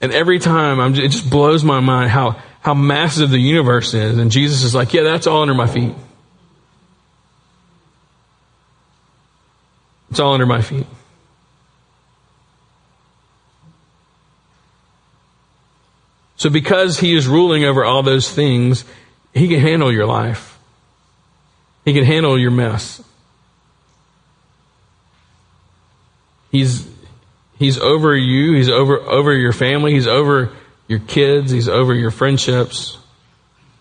and 0.00 0.12
every 0.12 0.38
time 0.38 0.78
I'm 0.78 0.94
it 0.94 1.08
just 1.08 1.28
blows 1.28 1.64
my 1.64 1.80
mind 1.80 2.10
how 2.10 2.40
how 2.60 2.74
massive 2.74 3.30
the 3.30 3.40
universe 3.40 3.92
is, 3.92 4.18
and 4.18 4.30
Jesus 4.30 4.62
is 4.62 4.72
like, 4.72 4.94
yeah, 4.94 5.02
that's 5.02 5.26
all 5.26 5.42
under 5.42 5.54
my 5.54 5.66
feet. 5.66 5.96
It's 10.12 10.20
all 10.20 10.34
under 10.34 10.44
my 10.44 10.60
feet. 10.60 10.84
So, 16.36 16.50
because 16.50 16.98
He 16.98 17.16
is 17.16 17.26
ruling 17.26 17.64
over 17.64 17.82
all 17.82 18.02
those 18.02 18.30
things, 18.30 18.84
He 19.32 19.48
can 19.48 19.58
handle 19.58 19.90
your 19.90 20.04
life. 20.04 20.58
He 21.86 21.94
can 21.94 22.04
handle 22.04 22.38
your 22.38 22.50
mess. 22.50 23.02
He's, 26.50 26.86
he's 27.58 27.78
over 27.78 28.14
you. 28.14 28.52
He's 28.52 28.68
over, 28.68 28.98
over 28.98 29.32
your 29.32 29.54
family. 29.54 29.94
He's 29.94 30.06
over 30.06 30.52
your 30.88 30.98
kids. 30.98 31.50
He's 31.50 31.70
over 31.70 31.94
your 31.94 32.10
friendships. 32.10 32.98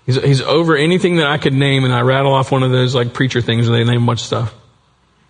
He's, 0.06 0.16
he's 0.16 0.42
over 0.42 0.78
anything 0.78 1.18
that 1.18 1.28
I 1.28 1.38
could 1.38 1.54
name, 1.54 1.84
and 1.84 1.94
I 1.94 2.04
rattle 2.04 2.34
off 2.34 2.54
one 2.54 2.64
of 2.64 2.72
those 2.72 2.96
like 2.96 3.14
preacher 3.14 3.42
things 3.42 3.70
where 3.70 3.84
they 3.84 3.92
name 3.92 4.04
much 4.04 4.22
stuff. 4.22 4.56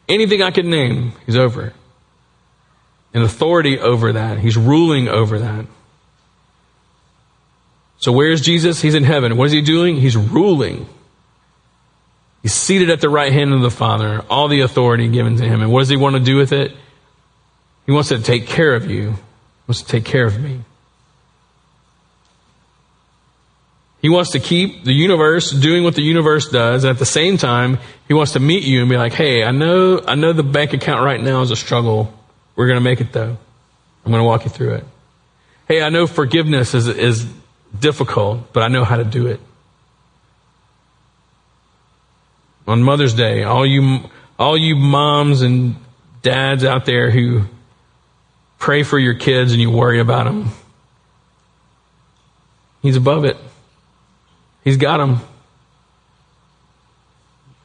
Anything 0.07 0.41
I 0.41 0.51
could 0.51 0.65
name, 0.65 1.13
he's 1.25 1.37
over 1.37 1.67
it. 1.67 1.73
And 3.13 3.23
authority 3.23 3.79
over 3.79 4.13
that. 4.13 4.39
He's 4.39 4.57
ruling 4.57 5.07
over 5.07 5.39
that. 5.39 5.65
So 7.97 8.11
where's 8.11 8.41
Jesus? 8.41 8.81
He's 8.81 8.95
in 8.95 9.03
heaven. 9.03 9.37
What 9.37 9.45
is 9.45 9.51
he 9.51 9.61
doing? 9.61 9.95
He's 9.95 10.17
ruling. 10.17 10.87
He's 12.41 12.53
seated 12.53 12.89
at 12.89 12.99
the 12.99 13.09
right 13.09 13.31
hand 13.31 13.53
of 13.53 13.61
the 13.61 13.69
Father, 13.69 14.23
all 14.29 14.47
the 14.47 14.61
authority 14.61 15.07
given 15.07 15.37
to 15.37 15.43
him. 15.43 15.61
And 15.61 15.71
what 15.71 15.79
does 15.81 15.89
he 15.89 15.97
want 15.97 16.15
to 16.15 16.21
do 16.21 16.37
with 16.37 16.51
it? 16.51 16.75
He 17.85 17.91
wants 17.91 18.09
to 18.09 18.19
take 18.19 18.47
care 18.47 18.73
of 18.73 18.89
you. 18.89 19.11
He 19.11 19.67
wants 19.67 19.83
to 19.83 19.87
take 19.87 20.05
care 20.05 20.25
of 20.25 20.41
me. 20.41 20.61
He 24.01 24.09
wants 24.09 24.31
to 24.31 24.39
keep 24.39 24.83
the 24.83 24.93
universe 24.93 25.51
doing 25.51 25.83
what 25.83 25.93
the 25.93 26.01
universe 26.01 26.49
does. 26.49 26.83
And 26.83 26.91
at 26.91 26.97
the 26.97 27.05
same 27.05 27.37
time, 27.37 27.77
he 28.07 28.15
wants 28.15 28.33
to 28.33 28.39
meet 28.39 28.63
you 28.63 28.81
and 28.81 28.89
be 28.89 28.97
like, 28.97 29.13
Hey, 29.13 29.43
I 29.43 29.51
know, 29.51 30.01
I 30.05 30.15
know 30.15 30.33
the 30.33 30.43
bank 30.43 30.73
account 30.73 31.03
right 31.03 31.21
now 31.21 31.41
is 31.41 31.51
a 31.51 31.55
struggle. 31.55 32.11
We're 32.55 32.67
going 32.67 32.79
to 32.79 32.83
make 32.83 32.99
it 32.99 33.13
though. 33.13 33.37
I'm 34.03 34.11
going 34.11 34.21
to 34.21 34.25
walk 34.25 34.45
you 34.45 34.49
through 34.49 34.75
it. 34.75 34.85
Hey, 35.67 35.83
I 35.83 35.89
know 35.89 36.07
forgiveness 36.07 36.73
is, 36.73 36.87
is 36.87 37.27
difficult, 37.79 38.51
but 38.53 38.63
I 38.63 38.67
know 38.67 38.83
how 38.83 38.97
to 38.97 39.03
do 39.03 39.27
it. 39.27 39.39
On 42.67 42.81
Mother's 42.81 43.13
Day, 43.13 43.43
all 43.43 43.65
you, 43.65 44.09
all 44.39 44.57
you 44.57 44.75
moms 44.75 45.43
and 45.43 45.75
dads 46.23 46.63
out 46.63 46.85
there 46.85 47.11
who 47.11 47.43
pray 48.57 48.83
for 48.83 48.97
your 48.97 49.13
kids 49.13 49.51
and 49.51 49.61
you 49.61 49.69
worry 49.69 49.99
about 49.99 50.25
them, 50.25 50.49
He's 52.81 52.95
above 52.95 53.25
it. 53.25 53.37
He's 54.63 54.77
got 54.77 54.97
them. 54.97 55.19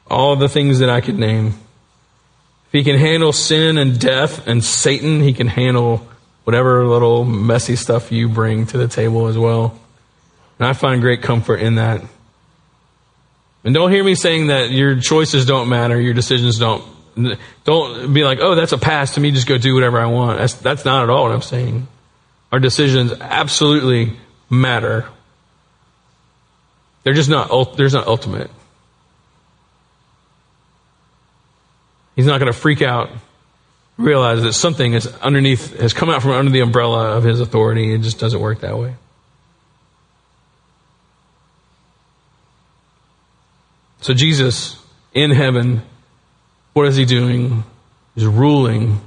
All 0.09 0.35
the 0.35 0.49
things 0.49 0.79
that 0.79 0.89
I 0.89 1.01
could 1.01 1.17
name. 1.17 1.47
If 1.47 2.71
he 2.71 2.83
can 2.83 2.97
handle 2.97 3.31
sin 3.31 3.77
and 3.77 3.99
death 3.99 4.47
and 4.47 4.63
Satan, 4.63 5.21
he 5.21 5.33
can 5.33 5.47
handle 5.47 6.07
whatever 6.43 6.85
little 6.87 7.25
messy 7.25 7.75
stuff 7.75 8.11
you 8.11 8.29
bring 8.29 8.65
to 8.67 8.77
the 8.77 8.87
table 8.87 9.27
as 9.27 9.37
well. 9.37 9.77
And 10.59 10.67
I 10.67 10.73
find 10.73 11.01
great 11.01 11.21
comfort 11.21 11.57
in 11.57 11.75
that. 11.75 12.01
And 13.63 13.73
don't 13.73 13.91
hear 13.91 14.03
me 14.03 14.15
saying 14.15 14.47
that 14.47 14.71
your 14.71 14.99
choices 14.99 15.45
don't 15.45 15.69
matter, 15.69 15.99
your 15.99 16.13
decisions 16.13 16.57
don't. 16.57 16.83
Don't 17.63 18.13
be 18.13 18.23
like, 18.23 18.39
oh, 18.39 18.55
that's 18.55 18.71
a 18.71 18.77
pass 18.77 19.15
to 19.15 19.19
me, 19.19 19.31
just 19.31 19.47
go 19.47 19.57
do 19.57 19.73
whatever 19.73 19.99
I 19.99 20.05
want. 20.05 20.37
That's, 20.39 20.53
that's 20.53 20.85
not 20.85 21.03
at 21.03 21.09
all 21.09 21.23
what 21.23 21.31
I'm 21.31 21.41
saying. 21.41 21.87
Our 22.51 22.59
decisions 22.59 23.11
absolutely 23.19 24.13
matter. 24.49 25.07
They're 27.07 27.13
just 27.13 27.29
not, 27.29 27.77
there's 27.77 27.93
not 27.93 28.05
ultimate. 28.05 28.51
He's 32.17 32.25
not 32.25 32.41
going 32.41 32.51
to 32.51 32.59
freak 32.59 32.81
out, 32.81 33.09
realize 33.97 34.43
that 34.43 34.51
something 34.51 34.91
is 34.91 35.07
underneath, 35.21 35.79
has 35.79 35.93
come 35.93 36.09
out 36.09 36.21
from 36.21 36.31
under 36.31 36.51
the 36.51 36.59
umbrella 36.59 37.15
of 37.15 37.23
his 37.23 37.39
authority. 37.39 37.93
It 37.93 38.01
just 38.01 38.19
doesn't 38.19 38.41
work 38.41 38.59
that 38.59 38.77
way. 38.77 38.95
So 44.01 44.13
Jesus 44.13 44.77
in 45.13 45.31
heaven, 45.31 45.83
what 46.73 46.87
is 46.87 46.97
he 46.97 47.05
doing? 47.05 47.63
He's 48.15 48.25
ruling 48.25 48.99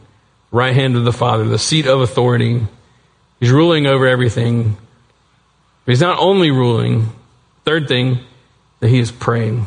right 0.51 0.75
hand 0.75 0.97
of 0.97 1.05
the 1.05 1.13
Father, 1.13 1.45
the 1.45 1.59
seat 1.59 1.87
of 1.87 2.01
authority. 2.01 2.63
He's 3.41 3.51
ruling 3.51 3.87
over 3.87 4.07
everything. 4.07 4.79
But 5.85 5.93
he's 5.93 6.01
not 6.01 6.19
only 6.19 6.51
ruling, 6.51 7.13
Third 7.65 7.89
thing, 7.89 8.21
that 8.81 8.89
he 8.89 8.99
is 8.99 9.13
praying. 9.13 9.67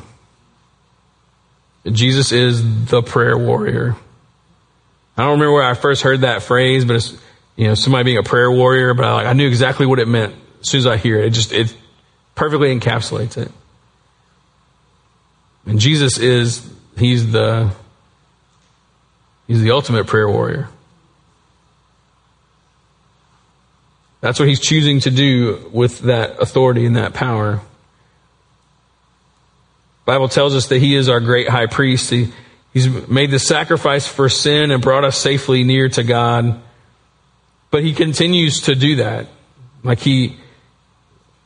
Jesus 1.85 2.31
is 2.31 2.85
the 2.85 3.01
prayer 3.01 3.37
warrior. 3.37 3.95
I 5.17 5.23
don't 5.23 5.33
remember 5.33 5.53
where 5.53 5.63
I 5.63 5.73
first 5.73 6.01
heard 6.01 6.21
that 6.21 6.41
phrase, 6.41 6.85
but 6.85 6.95
it's, 6.95 7.15
you 7.55 7.67
know, 7.67 7.75
somebody 7.75 8.05
being 8.05 8.17
a 8.17 8.23
prayer 8.23 8.51
warrior, 8.51 8.93
but 8.93 9.05
I, 9.05 9.13
like, 9.13 9.27
I 9.27 9.33
knew 9.33 9.47
exactly 9.47 9.85
what 9.85 9.99
it 9.99 10.07
meant 10.07 10.33
as 10.61 10.69
soon 10.69 10.79
as 10.79 10.87
I 10.87 10.97
hear 10.97 11.19
it. 11.19 11.27
It 11.27 11.29
just, 11.31 11.51
it 11.51 11.75
perfectly 12.35 12.77
encapsulates 12.77 13.37
it. 13.37 13.51
And 15.65 15.79
Jesus 15.79 16.17
is, 16.17 16.67
he's 16.97 17.31
the, 17.31 17.71
he's 19.47 19.61
the 19.61 19.71
ultimate 19.71 20.07
prayer 20.07 20.27
warrior. 20.27 20.67
That's 24.21 24.39
what 24.39 24.47
he's 24.47 24.61
choosing 24.61 25.01
to 25.01 25.11
do 25.11 25.69
with 25.73 25.99
that 25.99 26.39
authority 26.41 26.85
and 26.85 26.95
that 26.95 27.13
power. 27.13 27.59
Bible 30.05 30.27
tells 30.27 30.55
us 30.55 30.67
that 30.67 30.79
he 30.79 30.95
is 30.95 31.07
our 31.07 31.19
great 31.19 31.47
high 31.47 31.67
priest. 31.67 32.09
He, 32.09 32.33
he's 32.73 32.89
made 33.07 33.31
the 33.31 33.39
sacrifice 33.39 34.07
for 34.07 34.27
sin 34.29 34.71
and 34.71 34.81
brought 34.81 35.05
us 35.05 35.17
safely 35.17 35.63
near 35.63 35.89
to 35.89 36.03
God. 36.03 36.61
but 37.71 37.83
he 37.83 37.93
continues 37.93 38.61
to 38.61 38.75
do 38.75 38.97
that. 38.97 39.27
Like 39.83 39.99
he, 39.99 40.37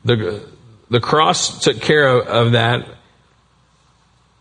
the, 0.03 0.43
the 0.89 0.99
cross 0.99 1.63
took 1.63 1.81
care 1.81 2.07
of, 2.07 2.27
of 2.27 2.51
that. 2.53 2.87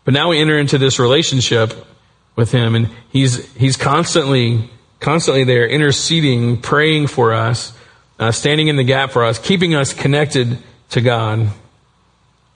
But 0.03 0.13
now 0.13 0.29
we 0.29 0.39
enter 0.39 0.57
into 0.57 0.77
this 0.77 0.99
relationship 0.99 1.73
with 2.35 2.51
him 2.51 2.75
and 2.75 2.89
he's, 3.09 3.51
he's 3.55 3.77
constantly, 3.77 4.69
constantly 4.99 5.43
there 5.43 5.67
interceding, 5.67 6.61
praying 6.61 7.07
for 7.07 7.33
us, 7.33 7.73
uh, 8.19 8.31
standing 8.31 8.67
in 8.67 8.77
the 8.77 8.83
gap 8.83 9.11
for 9.11 9.23
us, 9.23 9.37
keeping 9.37 9.75
us 9.75 9.93
connected 9.93 10.57
to 10.91 11.01
God. 11.01 11.49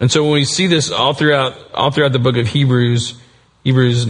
And 0.01 0.11
so 0.11 0.23
when 0.23 0.33
we 0.33 0.45
see 0.45 0.65
this 0.65 0.89
all 0.89 1.13
throughout, 1.13 1.55
all 1.75 1.91
throughout 1.91 2.11
the 2.11 2.19
book 2.19 2.35
of 2.35 2.47
Hebrews, 2.47 3.21
Hebrews 3.63 4.07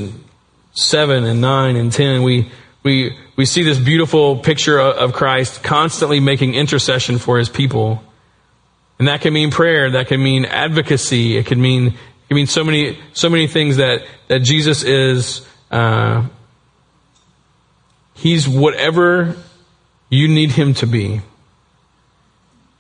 7 0.72 1.26
and 1.26 1.42
9 1.42 1.76
and 1.76 1.92
10, 1.92 2.24
we, 2.24 2.50
we, 2.82 3.18
we 3.36 3.46
see 3.46 3.64
this 3.64 3.78
beautiful 3.78 4.38
picture 4.38 4.80
of 4.80 5.12
Christ 5.12 5.62
constantly 5.62 6.22
making 6.22 6.54
intercession 6.54 7.18
for 7.18 7.38
his 7.38 7.50
people. 7.50 8.02
And 9.00 9.10
that 9.10 9.20
can 9.20 9.34
mean 9.34 9.52
prayer, 9.52 9.92
that 9.92 10.08
can 10.08 10.24
mean 10.24 10.46
advocacy, 10.46 11.36
it 11.36 11.46
can 11.46 11.60
mean, 11.60 11.88
it 11.88 12.28
can 12.30 12.36
mean 12.36 12.48
so 12.48 12.64
many, 12.64 12.98
so 13.12 13.30
many 13.30 13.48
things 13.48 13.76
that, 13.76 14.06
that 14.30 14.40
Jesus 14.40 14.84
is, 14.84 15.46
uh, 15.72 16.26
he's 18.14 18.48
whatever 18.48 19.36
you 20.10 20.30
need 20.30 20.52
him 20.52 20.74
to 20.76 20.88
be 20.88 21.20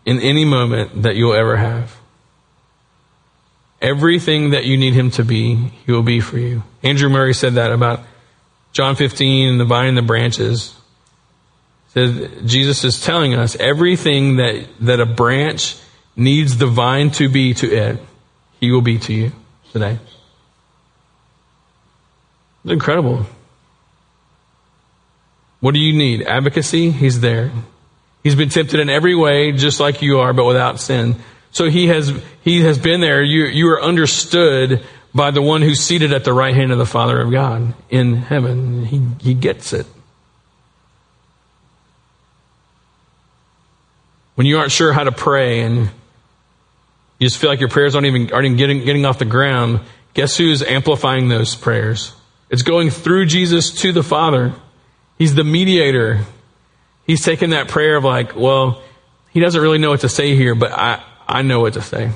in 0.05 0.19
any 0.21 0.45
moment 0.45 1.03
that 1.03 1.17
you'll 1.17 1.35
ever 1.35 1.57
have. 1.57 2.00
Everything 3.81 4.51
that 4.51 4.65
you 4.65 4.77
need 4.77 4.93
him 4.93 5.09
to 5.11 5.23
be, 5.23 5.55
he 5.55 5.91
will 5.91 6.03
be 6.03 6.19
for 6.19 6.37
you. 6.37 6.63
Andrew 6.83 7.09
Murray 7.09 7.33
said 7.33 7.55
that 7.55 7.71
about 7.71 8.01
John 8.73 8.95
15 8.95 9.49
and 9.49 9.59
the 9.59 9.65
vine 9.65 9.89
and 9.89 9.97
the 9.97 10.01
branches. 10.01 10.75
Says 11.89 12.29
Jesus 12.45 12.83
is 12.83 13.03
telling 13.03 13.33
us 13.33 13.55
everything 13.57 14.37
that, 14.37 14.67
that 14.81 14.99
a 14.99 15.05
branch 15.05 15.77
needs 16.15 16.57
the 16.57 16.67
vine 16.67 17.11
to 17.11 17.27
be 17.27 17.53
to 17.55 17.69
it, 17.69 17.99
he 18.59 18.71
will 18.71 18.81
be 18.81 18.97
to 18.99 19.13
you 19.13 19.31
today. 19.71 19.97
It's 22.63 22.71
incredible. 22.71 23.25
What 25.59 25.73
do 25.73 25.79
you 25.79 25.97
need? 25.97 26.23
Advocacy? 26.23 26.91
He's 26.91 27.19
there. 27.19 27.51
He's 28.23 28.35
been 28.35 28.49
tempted 28.49 28.79
in 28.79 28.89
every 28.89 29.15
way, 29.15 29.51
just 29.51 29.79
like 29.79 30.01
you 30.01 30.19
are, 30.19 30.33
but 30.33 30.45
without 30.45 30.79
sin. 30.79 31.15
So 31.51 31.69
he 31.69 31.87
has, 31.87 32.13
he 32.43 32.61
has 32.61 32.77
been 32.77 33.01
there. 33.01 33.21
You, 33.21 33.45
you 33.45 33.69
are 33.69 33.81
understood 33.81 34.83
by 35.13 35.31
the 35.31 35.41
one 35.41 35.61
who's 35.61 35.81
seated 35.81 36.13
at 36.13 36.23
the 36.23 36.33
right 36.33 36.55
hand 36.55 36.71
of 36.71 36.77
the 36.77 36.85
Father 36.85 37.19
of 37.19 37.31
God 37.31 37.73
in 37.89 38.15
heaven. 38.15 38.85
He, 38.85 39.05
he 39.21 39.33
gets 39.33 39.73
it. 39.73 39.85
When 44.35 44.47
you 44.47 44.59
aren't 44.59 44.71
sure 44.71 44.93
how 44.93 45.03
to 45.03 45.11
pray 45.11 45.59
and 45.61 45.89
you 47.19 47.27
just 47.27 47.37
feel 47.37 47.49
like 47.49 47.59
your 47.59 47.69
prayers 47.69 47.95
aren't 47.95 48.07
even, 48.07 48.31
aren't 48.31 48.45
even 48.45 48.57
getting, 48.57 48.85
getting 48.85 49.05
off 49.05 49.19
the 49.19 49.25
ground, 49.25 49.81
guess 50.13 50.37
who's 50.37 50.63
amplifying 50.63 51.27
those 51.27 51.53
prayers? 51.53 52.13
It's 52.49 52.63
going 52.63 52.89
through 52.89 53.25
Jesus 53.25 53.81
to 53.81 53.91
the 53.91 54.03
Father. 54.03 54.53
He's 55.17 55.35
the 55.35 55.43
mediator. 55.43 56.25
He's 57.05 57.23
taking 57.23 57.51
that 57.51 57.67
prayer 57.67 57.97
of 57.97 58.05
like, 58.05 58.35
well, 58.35 58.81
he 59.31 59.41
doesn't 59.41 59.61
really 59.61 59.77
know 59.77 59.89
what 59.89 60.01
to 60.01 60.09
say 60.09 60.35
here, 60.35 60.55
but 60.55 60.71
I, 60.71 61.03
I 61.31 61.41
know 61.41 61.61
what 61.61 61.73
to 61.73 61.81
say. 61.81 62.11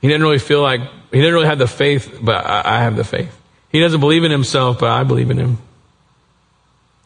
He 0.00 0.08
didn't 0.08 0.22
really 0.22 0.38
feel 0.38 0.62
like, 0.62 0.80
he 0.80 1.18
didn't 1.18 1.34
really 1.34 1.46
have 1.46 1.58
the 1.58 1.66
faith, 1.66 2.18
but 2.22 2.44
I, 2.46 2.76
I 2.76 2.82
have 2.82 2.94
the 2.94 3.04
faith. 3.04 3.34
He 3.70 3.80
doesn't 3.80 4.00
believe 4.00 4.22
in 4.22 4.30
himself, 4.30 4.78
but 4.78 4.90
I 4.90 5.02
believe 5.02 5.30
in 5.30 5.38
him. 5.38 5.58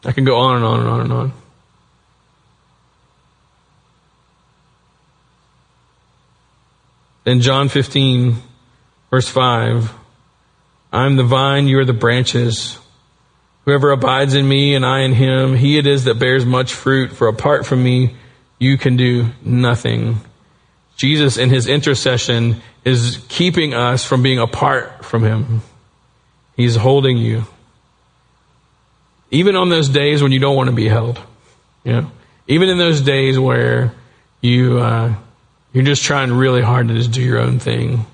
I 0.05 0.11
can 0.11 0.23
go 0.23 0.37
on 0.37 0.57
and 0.57 0.65
on 0.65 0.79
and 0.81 0.89
on 0.89 1.01
and 1.01 1.13
on. 1.13 1.33
In 7.25 7.41
John 7.41 7.69
15, 7.69 8.35
verse 9.09 9.27
5, 9.27 9.93
I'm 10.91 11.15
the 11.15 11.23
vine, 11.23 11.67
you 11.67 11.79
are 11.79 11.85
the 11.85 11.93
branches. 11.93 12.79
Whoever 13.65 13.91
abides 13.91 14.33
in 14.33 14.47
me 14.47 14.75
and 14.75 14.85
I 14.85 15.01
in 15.01 15.13
him, 15.13 15.55
he 15.55 15.77
it 15.77 15.85
is 15.85 16.05
that 16.05 16.19
bears 16.19 16.45
much 16.45 16.73
fruit, 16.73 17.11
for 17.11 17.27
apart 17.27 17.65
from 17.65 17.83
me, 17.83 18.15
you 18.59 18.77
can 18.77 18.97
do 18.97 19.29
nothing. 19.43 20.17
Jesus, 20.97 21.37
in 21.37 21.49
his 21.49 21.67
intercession, 21.67 22.61
is 22.83 23.23
keeping 23.29 23.73
us 23.73 24.05
from 24.05 24.21
being 24.21 24.37
apart 24.37 25.05
from 25.05 25.23
him. 25.23 25.61
He's 26.55 26.75
holding 26.75 27.17
you. 27.17 27.45
Even 29.31 29.55
on 29.55 29.69
those 29.69 29.87
days 29.87 30.21
when 30.21 30.31
you 30.31 30.39
don't 30.39 30.55
want 30.55 30.69
to 30.69 30.75
be 30.75 30.89
held. 30.89 31.19
You 31.85 31.93
know? 31.93 32.11
Even 32.47 32.67
in 32.67 32.77
those 32.77 32.99
days 32.99 33.39
where 33.39 33.93
you, 34.41 34.79
uh, 34.79 35.13
you're 35.71 35.85
just 35.85 36.03
trying 36.03 36.33
really 36.33 36.61
hard 36.61 36.89
to 36.89 36.95
just 36.95 37.11
do 37.11 37.21
your 37.21 37.39
own 37.39 37.59
thing. 37.59 38.05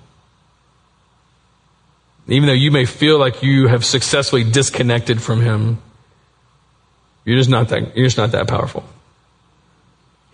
Even 2.28 2.48
though 2.48 2.54
you 2.54 2.72
may 2.72 2.86
feel 2.86 3.18
like 3.18 3.44
you 3.44 3.68
have 3.68 3.86
successfully 3.86 4.44
disconnected 4.44 5.22
from 5.22 5.42
him, 5.42 5.82
you're 7.24 7.38
just 7.38 7.50
not 7.50 7.70
that, 7.70 7.96
you're 7.96 8.06
just 8.06 8.18
not 8.18 8.32
that 8.32 8.48
powerful. 8.48 8.84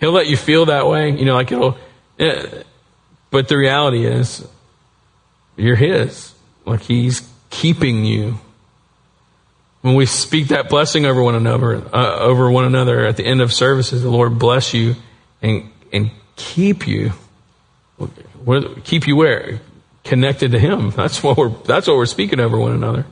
He'll 0.01 0.11
let 0.11 0.27
you 0.27 0.35
feel 0.35 0.65
that 0.65 0.87
way, 0.87 1.11
you 1.11 1.25
know, 1.25 1.35
like 1.35 1.51
it'll, 1.51 1.77
eh, 2.19 2.63
but 3.29 3.47
the 3.47 3.55
reality 3.55 4.05
is, 4.05 4.45
you're 5.55 5.75
His. 5.75 6.33
Like 6.65 6.81
He's 6.81 7.21
keeping 7.51 8.03
you. 8.03 8.39
When 9.81 9.93
we 9.93 10.07
speak 10.07 10.49
that 10.49 10.69
blessing 10.69 11.05
over 11.05 11.21
one 11.21 11.35
another, 11.35 11.83
uh, 11.93 12.17
over 12.19 12.49
one 12.51 12.65
another 12.65 13.05
at 13.05 13.15
the 13.15 13.25
end 13.25 13.41
of 13.41 13.53
services, 13.53 14.01
the 14.01 14.09
Lord 14.09 14.37
bless 14.37 14.73
you 14.73 14.95
and 15.41 15.69
and 15.93 16.11
keep 16.35 16.87
you. 16.87 17.13
Keep 18.83 19.07
you 19.07 19.15
where? 19.15 19.61
Connected 20.03 20.51
to 20.51 20.59
Him. 20.59 20.91
That's 20.91 21.23
what 21.23 21.37
we're. 21.37 21.49
That's 21.49 21.87
what 21.87 21.97
we're 21.97 22.05
speaking 22.05 22.39
over 22.39 22.57
one 22.57 22.73
another. 22.73 23.05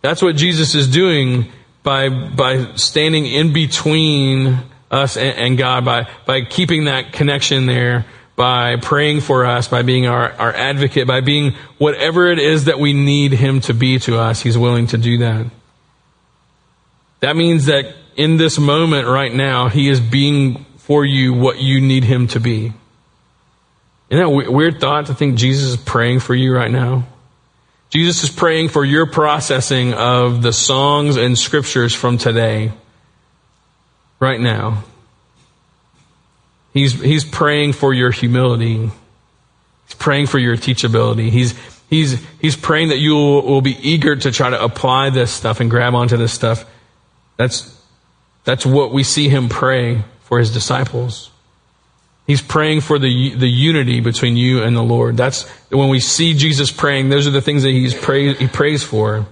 That's 0.00 0.22
what 0.22 0.36
Jesus 0.36 0.74
is 0.74 0.88
doing 0.88 1.50
by 1.82 2.08
by 2.08 2.74
standing 2.74 3.26
in 3.26 3.52
between 3.52 4.62
us 4.90 5.16
and, 5.16 5.36
and 5.38 5.58
God 5.58 5.84
by, 5.84 6.08
by 6.26 6.42
keeping 6.42 6.84
that 6.84 7.12
connection 7.12 7.66
there, 7.66 8.06
by 8.36 8.76
praying 8.76 9.22
for 9.22 9.46
us, 9.46 9.68
by 9.68 9.82
being 9.82 10.06
our, 10.06 10.32
our 10.32 10.54
advocate, 10.54 11.06
by 11.06 11.20
being 11.20 11.54
whatever 11.78 12.30
it 12.30 12.38
is 12.38 12.66
that 12.66 12.78
we 12.78 12.92
need 12.92 13.32
Him 13.32 13.60
to 13.62 13.74
be 13.74 13.98
to 14.00 14.18
us. 14.18 14.42
He's 14.42 14.58
willing 14.58 14.86
to 14.88 14.98
do 14.98 15.18
that. 15.18 15.46
That 17.20 17.36
means 17.36 17.66
that 17.66 17.94
in 18.14 18.36
this 18.36 18.58
moment 18.58 19.08
right 19.08 19.32
now, 19.32 19.68
He 19.68 19.88
is 19.88 20.00
being 20.00 20.64
for 20.78 21.04
you 21.04 21.32
what 21.32 21.58
you 21.58 21.80
need 21.80 22.04
Him 22.04 22.28
to 22.28 22.40
be. 22.40 22.72
Isn't 24.08 24.24
that 24.24 24.48
a 24.48 24.52
weird 24.52 24.80
thought 24.80 25.06
to 25.06 25.14
think 25.14 25.36
Jesus 25.36 25.70
is 25.70 25.76
praying 25.76 26.20
for 26.20 26.34
you 26.34 26.54
right 26.54 26.70
now? 26.70 27.06
Jesus 27.88 28.24
is 28.24 28.30
praying 28.30 28.68
for 28.68 28.84
your 28.84 29.06
processing 29.06 29.94
of 29.94 30.42
the 30.42 30.52
songs 30.52 31.16
and 31.16 31.38
scriptures 31.38 31.94
from 31.94 32.18
today 32.18 32.72
right 34.20 34.40
now. 34.40 34.84
He's, 36.72 36.92
he's 37.00 37.24
praying 37.24 37.72
for 37.72 37.94
your 37.94 38.10
humility. 38.10 38.90
He's 39.86 39.94
praying 39.98 40.26
for 40.26 40.38
your 40.38 40.56
teachability. 40.56 41.30
He's, 41.30 41.54
he's, 41.88 42.22
he's 42.40 42.56
praying 42.56 42.88
that 42.88 42.98
you 42.98 43.14
will, 43.14 43.42
will 43.42 43.60
be 43.62 43.76
eager 43.80 44.14
to 44.14 44.30
try 44.30 44.50
to 44.50 44.62
apply 44.62 45.10
this 45.10 45.30
stuff 45.30 45.60
and 45.60 45.70
grab 45.70 45.94
onto 45.94 46.16
this 46.16 46.32
stuff. 46.32 46.64
That's, 47.36 47.74
that's 48.44 48.66
what 48.66 48.92
we 48.92 49.02
see 49.02 49.28
him 49.28 49.48
pray 49.48 50.02
for 50.20 50.38
his 50.38 50.52
disciples. 50.52 51.30
He's 52.26 52.42
praying 52.42 52.80
for 52.80 52.98
the, 52.98 53.34
the 53.36 53.48
unity 53.48 54.00
between 54.00 54.36
you 54.36 54.62
and 54.62 54.76
the 54.76 54.82
Lord. 54.82 55.16
That's 55.16 55.48
when 55.70 55.88
we 55.88 56.00
see 56.00 56.34
Jesus 56.34 56.72
praying, 56.72 57.08
those 57.08 57.26
are 57.26 57.30
the 57.30 57.40
things 57.40 57.62
that 57.62 57.70
he's 57.70 57.94
pray, 57.94 58.34
he 58.34 58.48
prays 58.48 58.82
for. 58.82 59.26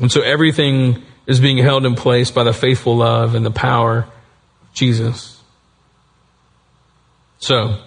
And 0.00 0.12
so 0.12 0.22
everything 0.22 1.02
is 1.28 1.38
being 1.38 1.58
held 1.58 1.84
in 1.84 1.94
place 1.94 2.30
by 2.32 2.42
the 2.42 2.54
faithful 2.54 2.96
love 2.96 3.36
and 3.36 3.44
the 3.46 3.50
power 3.50 3.98
of 3.98 4.72
Jesus. 4.72 5.40
So, 7.38 7.78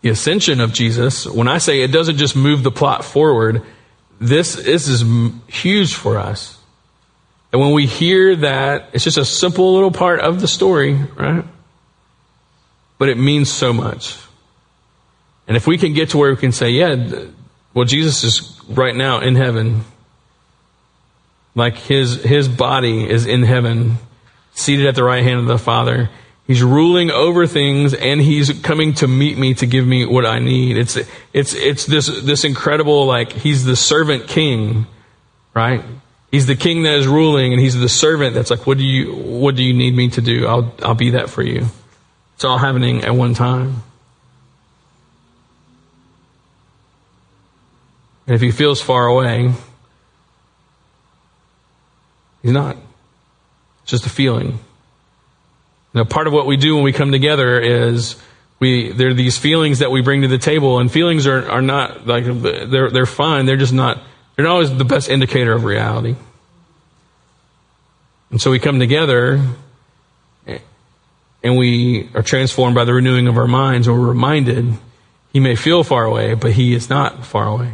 the 0.00 0.08
ascension 0.08 0.60
of 0.60 0.72
Jesus, 0.72 1.26
when 1.26 1.48
I 1.48 1.58
say 1.58 1.82
it 1.82 1.88
doesn't 1.88 2.16
just 2.16 2.36
move 2.36 2.62
the 2.62 2.70
plot 2.70 3.04
forward, 3.04 3.62
this, 4.20 4.54
this 4.54 4.88
is 4.88 5.04
huge 5.48 5.94
for 5.94 6.16
us. 6.16 6.56
And 7.52 7.60
when 7.60 7.72
we 7.72 7.86
hear 7.86 8.36
that, 8.36 8.90
it's 8.92 9.02
just 9.02 9.18
a 9.18 9.24
simple 9.24 9.74
little 9.74 9.90
part 9.90 10.20
of 10.20 10.40
the 10.40 10.46
story, 10.46 10.94
right? 10.94 11.44
But 12.98 13.08
it 13.08 13.18
means 13.18 13.50
so 13.52 13.72
much. 13.72 14.16
And 15.48 15.56
if 15.56 15.66
we 15.66 15.76
can 15.76 15.92
get 15.92 16.10
to 16.10 16.18
where 16.18 16.30
we 16.30 16.36
can 16.36 16.52
say, 16.52 16.70
yeah, 16.70 17.24
well, 17.74 17.84
Jesus 17.84 18.22
is 18.22 18.60
right 18.68 18.94
now 18.94 19.18
in 19.18 19.34
heaven 19.34 19.84
like 21.54 21.76
his, 21.76 22.22
his 22.22 22.48
body 22.48 23.08
is 23.08 23.26
in 23.26 23.42
heaven, 23.42 23.96
seated 24.52 24.86
at 24.86 24.94
the 24.94 25.04
right 25.04 25.22
hand 25.22 25.40
of 25.40 25.46
the 25.46 25.58
Father. 25.58 26.10
He's 26.46 26.62
ruling 26.62 27.10
over 27.10 27.46
things 27.46 27.94
and 27.94 28.20
he's 28.20 28.52
coming 28.60 28.94
to 28.94 29.06
meet 29.06 29.38
me 29.38 29.54
to 29.54 29.66
give 29.66 29.86
me 29.86 30.04
what 30.04 30.26
I 30.26 30.40
need. 30.40 30.76
It's, 30.76 30.96
it's, 31.32 31.54
it's 31.54 31.86
this, 31.86 32.06
this 32.22 32.44
incredible, 32.44 33.06
like, 33.06 33.32
he's 33.32 33.64
the 33.64 33.76
servant 33.76 34.26
king, 34.26 34.86
right? 35.54 35.84
He's 36.30 36.46
the 36.46 36.56
king 36.56 36.84
that 36.84 36.94
is 36.94 37.08
ruling, 37.08 37.52
and 37.52 37.60
he's 37.60 37.76
the 37.76 37.88
servant 37.88 38.34
that's 38.34 38.50
like, 38.50 38.66
what 38.66 38.78
do 38.78 38.84
you, 38.84 39.12
what 39.14 39.56
do 39.56 39.64
you 39.64 39.74
need 39.74 39.96
me 39.96 40.10
to 40.10 40.20
do? 40.20 40.46
I'll, 40.46 40.72
I'll 40.82 40.94
be 40.94 41.10
that 41.10 41.28
for 41.28 41.42
you. 41.42 41.66
It's 42.34 42.44
all 42.44 42.58
happening 42.58 43.02
at 43.02 43.14
one 43.14 43.34
time. 43.34 43.82
And 48.26 48.36
if 48.36 48.40
he 48.40 48.52
feels 48.52 48.80
far 48.80 49.06
away, 49.06 49.52
he's 52.42 52.52
not. 52.52 52.76
It's 53.82 53.90
just 53.90 54.06
a 54.06 54.10
feeling. 54.10 54.58
Now, 55.94 56.04
part 56.04 56.26
of 56.26 56.32
what 56.32 56.46
we 56.46 56.56
do 56.56 56.74
when 56.74 56.84
we 56.84 56.92
come 56.92 57.12
together 57.12 57.60
is 57.60 58.16
we 58.60 58.92
there 58.92 59.08
are 59.08 59.14
these 59.14 59.38
feelings 59.38 59.80
that 59.80 59.90
we 59.90 60.02
bring 60.02 60.22
to 60.22 60.28
the 60.28 60.38
table, 60.38 60.78
and 60.78 60.90
feelings 60.90 61.26
are, 61.26 61.50
are 61.50 61.62
not 61.62 62.06
like 62.06 62.24
they're 62.24 62.90
they're 62.90 63.06
fine. 63.06 63.46
They're 63.46 63.56
just 63.56 63.72
not 63.72 64.00
they're 64.36 64.44
not 64.44 64.52
always 64.52 64.76
the 64.76 64.84
best 64.84 65.08
indicator 65.08 65.52
of 65.52 65.64
reality. 65.64 66.14
And 68.30 68.40
so 68.40 68.50
we 68.50 68.60
come 68.60 68.78
together 68.78 69.40
and 71.42 71.56
we 71.56 72.08
are 72.14 72.22
transformed 72.22 72.74
by 72.74 72.84
the 72.84 72.94
renewing 72.94 73.26
of 73.28 73.36
our 73.36 73.46
minds, 73.46 73.88
and 73.88 73.98
we're 73.98 74.08
reminded 74.08 74.74
he 75.32 75.40
may 75.40 75.56
feel 75.56 75.82
far 75.82 76.04
away, 76.04 76.34
but 76.34 76.52
he 76.52 76.74
is 76.74 76.90
not 76.90 77.24
far 77.24 77.46
away. 77.46 77.72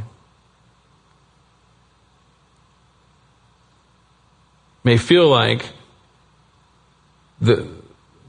May 4.87 4.99
feel 4.99 5.29
like 5.29 5.67
the 7.41 7.69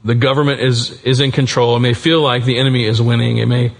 the 0.02 0.16
government 0.16 0.60
is, 0.60 1.00
is 1.04 1.20
in 1.20 1.30
control. 1.30 1.76
It 1.76 1.80
may 1.80 1.94
feel 1.94 2.20
like 2.20 2.44
the 2.44 2.58
enemy 2.58 2.84
is 2.84 3.00
winning. 3.00 3.38
It 3.38 3.46
may 3.46 3.72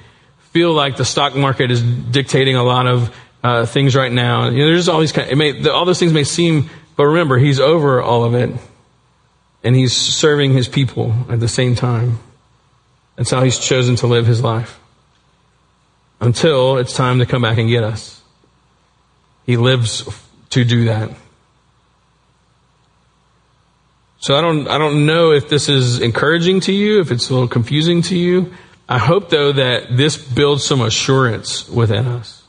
feel 0.53 0.73
like 0.73 0.97
the 0.97 1.05
stock 1.05 1.35
market 1.35 1.73
is 1.73 1.83
dictating 1.83 2.55
a 2.55 2.63
lot 2.63 2.87
of 2.87 3.13
uh, 3.43 3.67
things 3.67 3.97
right 3.97 4.13
now. 4.13 4.49
You 4.49 4.59
know, 4.59 4.67
there's 4.67 4.89
all 4.89 5.01
these 5.01 5.11
kind. 5.11 5.27
Of, 5.27 5.33
it 5.33 5.37
may, 5.37 5.69
all 5.69 5.87
those 5.87 5.99
things 5.99 6.13
may 6.13 6.23
seem, 6.23 6.71
but 6.95 7.07
remember, 7.07 7.37
he's 7.37 7.59
over 7.59 8.01
all 8.01 8.23
of 8.23 8.35
it, 8.35 8.55
and 9.65 9.75
he's 9.75 9.97
serving 9.97 10.53
his 10.53 10.69
people 10.69 11.13
at 11.29 11.41
the 11.41 11.49
same 11.49 11.75
time. 11.75 12.21
That's 13.17 13.33
how 13.33 13.43
he's 13.43 13.59
chosen 13.59 13.97
to 13.97 14.07
live 14.07 14.25
his 14.25 14.41
life. 14.41 14.79
Until 16.21 16.77
it's 16.79 16.93
time 16.93 17.19
to 17.19 17.27
come 17.27 17.43
back 17.43 17.59
and 17.59 17.69
get 17.69 17.83
us. 17.83 18.23
He 19.47 19.57
lives 19.57 20.09
to 20.51 20.65
do 20.65 20.85
that. 20.85 21.11
So 24.21 24.37
I 24.37 24.41
don't, 24.41 24.67
I 24.67 24.79
don't 24.79 25.07
know 25.07 25.31
if 25.31 25.49
this 25.49 25.69
is 25.69 26.01
encouraging 26.01 26.61
to 26.61 26.73
you, 26.73 27.01
if 27.01 27.11
it's 27.11 27.31
a 27.31 27.33
little 27.33 27.49
confusing 27.49 28.03
to 28.03 28.17
you. 28.17 28.53
I 28.89 28.99
hope 28.99 29.31
though 29.31 29.53
that 29.53 29.97
this 29.97 30.17
builds 30.17 30.65
some 30.65 30.81
assurance 30.81 31.69
within 31.69 32.07
us. 32.07 32.43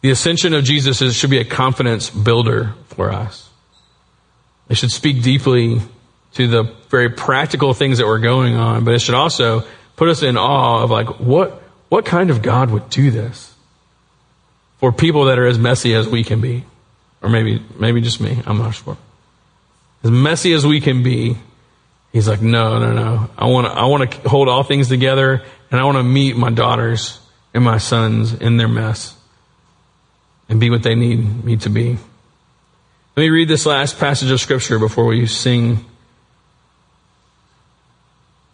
The 0.00 0.10
ascension 0.10 0.54
of 0.54 0.64
Jesus 0.64 1.02
is, 1.02 1.14
should 1.14 1.30
be 1.30 1.38
a 1.38 1.44
confidence 1.44 2.10
builder 2.10 2.74
for 2.88 3.12
us. 3.12 3.48
It 4.68 4.76
should 4.76 4.90
speak 4.90 5.22
deeply 5.22 5.80
to 6.34 6.48
the 6.48 6.64
very 6.90 7.10
practical 7.10 7.72
things 7.72 7.98
that 7.98 8.06
were 8.06 8.18
going 8.18 8.56
on, 8.56 8.84
but 8.84 8.94
it 8.94 9.00
should 9.00 9.14
also 9.14 9.64
put 9.94 10.08
us 10.08 10.22
in 10.22 10.36
awe 10.36 10.82
of 10.82 10.90
like, 10.90 11.20
what, 11.20 11.62
what 11.88 12.04
kind 12.04 12.30
of 12.30 12.42
God 12.42 12.70
would 12.70 12.90
do 12.90 13.10
this 13.10 13.54
for 14.78 14.92
people 14.92 15.26
that 15.26 15.38
are 15.38 15.46
as 15.46 15.58
messy 15.58 15.94
as 15.94 16.08
we 16.08 16.24
can 16.24 16.40
be? 16.40 16.64
Or 17.22 17.28
maybe, 17.28 17.64
maybe 17.78 18.00
just 18.00 18.20
me. 18.20 18.42
I'm 18.46 18.58
not 18.58 18.74
sure 18.74 18.96
as 20.06 20.10
messy 20.12 20.52
as 20.52 20.64
we 20.64 20.80
can 20.80 21.02
be, 21.02 21.36
he's 22.12 22.28
like, 22.28 22.40
no, 22.40 22.78
no, 22.78 22.92
no. 22.92 23.28
I 23.36 23.46
want 23.46 23.66
to, 23.66 23.72
I 23.72 23.86
want 23.86 24.08
to 24.08 24.28
hold 24.28 24.48
all 24.48 24.62
things 24.62 24.88
together 24.88 25.42
and 25.68 25.80
I 25.80 25.84
want 25.84 25.96
to 25.96 26.04
meet 26.04 26.36
my 26.36 26.48
daughters 26.50 27.18
and 27.52 27.64
my 27.64 27.78
sons 27.78 28.32
in 28.32 28.56
their 28.56 28.68
mess 28.68 29.16
and 30.48 30.60
be 30.60 30.70
what 30.70 30.84
they 30.84 30.94
need 30.94 31.44
me 31.44 31.56
to 31.56 31.68
be. 31.68 31.98
Let 33.16 33.22
me 33.24 33.30
read 33.30 33.48
this 33.48 33.66
last 33.66 33.98
passage 33.98 34.30
of 34.30 34.40
scripture 34.40 34.78
before 34.78 35.06
we 35.06 35.26
sing. 35.26 35.84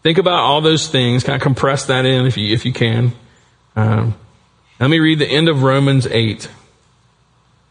Think 0.03 0.17
about 0.17 0.41
all 0.41 0.62
those 0.62 0.88
things. 0.88 1.23
Kind 1.23 1.37
of 1.37 1.43
compress 1.43 1.85
that 1.85 2.07
in 2.07 2.25
if 2.25 2.38
you, 2.38 2.55
if 2.55 2.65
you 2.65 2.73
can. 2.73 3.12
Um, 3.77 4.15
let 4.81 4.88
me 4.88 5.01
read 5.01 5.19
the 5.19 5.29
end 5.29 5.51
of 5.51 5.62
Romans 5.62 6.07
8 6.07 6.49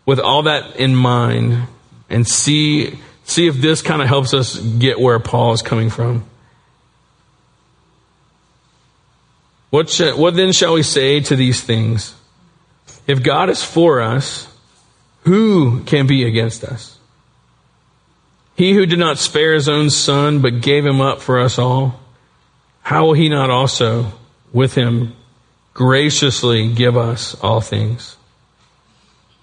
with 0.06 0.20
all 0.20 0.44
that 0.44 0.76
in 0.76 0.96
mind 0.96 1.64
and 2.12 2.28
see 2.28 3.00
See 3.32 3.48
if 3.48 3.56
this 3.56 3.82
kind 3.82 4.02
of 4.02 4.10
helps 4.10 4.34
us 4.34 4.58
get 4.58 5.00
where 5.00 5.18
Paul 5.18 5.54
is 5.54 5.62
coming 5.62 5.90
from. 5.90 6.26
What, 9.70 9.90
sh- 9.90 10.18
what 10.18 10.36
then 10.36 10.52
shall 10.52 10.74
we 10.74 10.84
say 10.84 11.22
to 11.22 11.38
these 11.38 11.62
things? 11.62 12.14
If 13.08 13.24
God 13.24 13.50
is 13.50 13.64
for 13.64 14.02
us, 14.02 14.54
who 15.22 15.82
can 15.86 16.08
be 16.08 16.26
against 16.26 16.66
us? 16.66 17.00
He 18.58 18.74
who 18.74 18.86
did 18.86 19.00
not 19.00 19.18
spare 19.18 19.54
his 19.54 19.70
own 19.70 19.92
son, 19.92 20.42
but 20.42 20.60
gave 20.60 20.86
him 20.86 21.00
up 21.00 21.22
for 21.22 21.40
us 21.40 21.58
all, 21.58 22.02
how 22.82 23.06
will 23.06 23.14
he 23.14 23.30
not 23.30 23.50
also 23.50 24.12
with 24.52 24.76
him 24.76 25.16
graciously 25.74 26.68
give 26.74 26.98
us 26.98 27.34
all 27.42 27.62
things? 27.62 28.18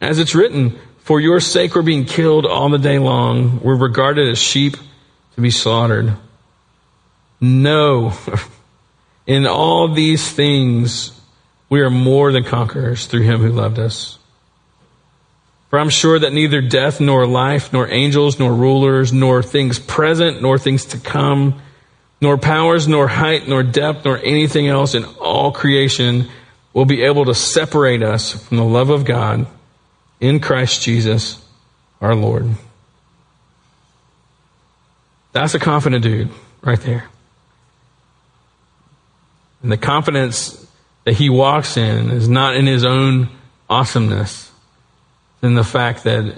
As 0.00 0.18
it's 0.18 0.34
written, 0.34 0.78
for 1.00 1.20
your 1.20 1.40
sake 1.40 1.74
we're 1.74 1.82
being 1.82 2.04
killed 2.04 2.46
all 2.46 2.68
the 2.68 2.78
day 2.78 2.98
long. 2.98 3.60
We're 3.60 3.76
regarded 3.76 4.28
as 4.28 4.38
sheep 4.38 4.76
to 5.34 5.40
be 5.40 5.50
slaughtered. 5.50 6.14
No. 7.40 8.12
In 9.26 9.46
all 9.46 9.92
these 9.92 10.28
things, 10.30 11.18
we 11.68 11.80
are 11.80 11.90
more 11.90 12.32
than 12.32 12.44
conquerors 12.44 13.06
through 13.06 13.22
him 13.22 13.40
who 13.40 13.52
loved 13.52 13.78
us. 13.78 14.18
For 15.68 15.78
I'm 15.78 15.90
sure 15.90 16.18
that 16.18 16.32
neither 16.32 16.60
death 16.60 17.00
nor 17.00 17.26
life, 17.26 17.72
nor 17.72 17.88
angels, 17.88 18.38
nor 18.40 18.52
rulers, 18.52 19.12
nor 19.12 19.42
things 19.42 19.78
present, 19.78 20.42
nor 20.42 20.58
things 20.58 20.86
to 20.86 20.98
come, 20.98 21.60
nor 22.20 22.38
powers, 22.38 22.88
nor 22.88 23.06
height, 23.06 23.46
nor 23.46 23.62
depth, 23.62 24.04
nor 24.04 24.18
anything 24.18 24.66
else 24.66 24.94
in 24.94 25.04
all 25.20 25.52
creation 25.52 26.28
will 26.72 26.86
be 26.86 27.02
able 27.02 27.24
to 27.26 27.34
separate 27.34 28.02
us 28.02 28.32
from 28.32 28.56
the 28.56 28.64
love 28.64 28.90
of 28.90 29.04
God 29.04 29.46
in 30.20 30.40
Christ 30.40 30.82
Jesus 30.82 31.42
our 32.00 32.14
Lord. 32.14 32.46
That's 35.32 35.54
a 35.54 35.58
confident 35.58 36.02
dude 36.02 36.30
right 36.62 36.80
there. 36.80 37.08
And 39.62 39.70
the 39.70 39.76
confidence 39.76 40.66
that 41.04 41.14
he 41.14 41.30
walks 41.30 41.76
in 41.76 42.10
is 42.10 42.28
not 42.28 42.56
in 42.56 42.66
his 42.66 42.84
own 42.84 43.28
awesomeness, 43.68 44.50
in 45.42 45.54
the 45.54 45.64
fact 45.64 46.04
that 46.04 46.36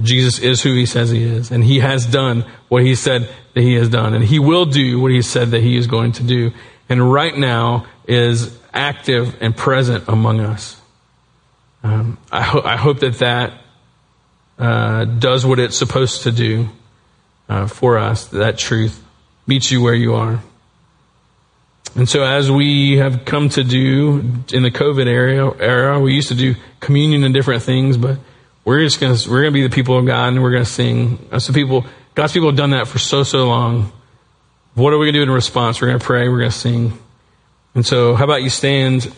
Jesus 0.00 0.38
is 0.38 0.62
who 0.62 0.74
he 0.74 0.86
says 0.86 1.10
he 1.10 1.22
is, 1.22 1.50
and 1.50 1.62
he 1.62 1.80
has 1.80 2.06
done 2.06 2.44
what 2.68 2.82
he 2.82 2.94
said 2.94 3.28
that 3.54 3.60
he 3.60 3.74
has 3.74 3.88
done, 3.88 4.14
and 4.14 4.24
he 4.24 4.38
will 4.38 4.64
do 4.64 4.98
what 4.98 5.12
he 5.12 5.22
said 5.22 5.50
that 5.50 5.62
he 5.62 5.76
is 5.76 5.86
going 5.86 6.12
to 6.12 6.22
do, 6.22 6.52
and 6.88 7.12
right 7.12 7.36
now 7.36 7.86
is 8.08 8.58
active 8.72 9.36
and 9.40 9.56
present 9.56 10.04
among 10.08 10.40
us. 10.40 10.80
Um, 11.82 12.18
I, 12.30 12.42
ho- 12.42 12.62
I, 12.64 12.76
hope 12.76 13.00
that 13.00 13.18
that 13.18 13.54
uh, 14.58 15.04
does 15.04 15.44
what 15.44 15.58
it's 15.58 15.76
supposed 15.76 16.22
to 16.22 16.32
do 16.32 16.68
uh, 17.48 17.66
for 17.66 17.98
us. 17.98 18.26
That 18.28 18.58
truth 18.58 19.02
meets 19.46 19.70
you 19.70 19.82
where 19.82 19.94
you 19.94 20.14
are. 20.14 20.40
And 21.94 22.08
so, 22.08 22.22
as 22.22 22.50
we 22.50 22.96
have 22.96 23.24
come 23.24 23.48
to 23.50 23.64
do 23.64 24.20
in 24.52 24.62
the 24.62 24.70
COVID 24.70 25.06
era, 25.06 25.54
era 25.58 26.00
we 26.00 26.14
used 26.14 26.28
to 26.28 26.34
do 26.34 26.54
communion 26.80 27.22
and 27.24 27.34
different 27.34 27.62
things, 27.62 27.96
but 27.96 28.18
we're 28.64 28.80
just 28.80 29.00
going 29.00 29.14
to 29.14 29.30
we're 29.30 29.42
going 29.42 29.52
to 29.52 29.54
be 29.54 29.62
the 29.62 29.74
people 29.74 29.98
of 29.98 30.06
God, 30.06 30.28
and 30.28 30.42
we're 30.42 30.52
going 30.52 30.64
to 30.64 30.70
sing. 30.70 31.18
So, 31.38 31.52
people, 31.52 31.84
God's 32.14 32.32
people 32.32 32.48
have 32.48 32.56
done 32.56 32.70
that 32.70 32.88
for 32.88 32.98
so 32.98 33.24
so 33.24 33.46
long. 33.46 33.92
What 34.74 34.94
are 34.94 34.98
we 34.98 35.06
going 35.06 35.14
to 35.14 35.18
do 35.18 35.22
in 35.24 35.30
response? 35.30 35.82
We're 35.82 35.88
going 35.88 35.98
to 36.00 36.04
pray. 36.04 36.28
We're 36.28 36.38
going 36.38 36.50
to 36.50 36.56
sing. 36.56 36.98
And 37.74 37.84
so, 37.84 38.14
how 38.14 38.24
about 38.24 38.42
you 38.42 38.50
stand 38.50 39.12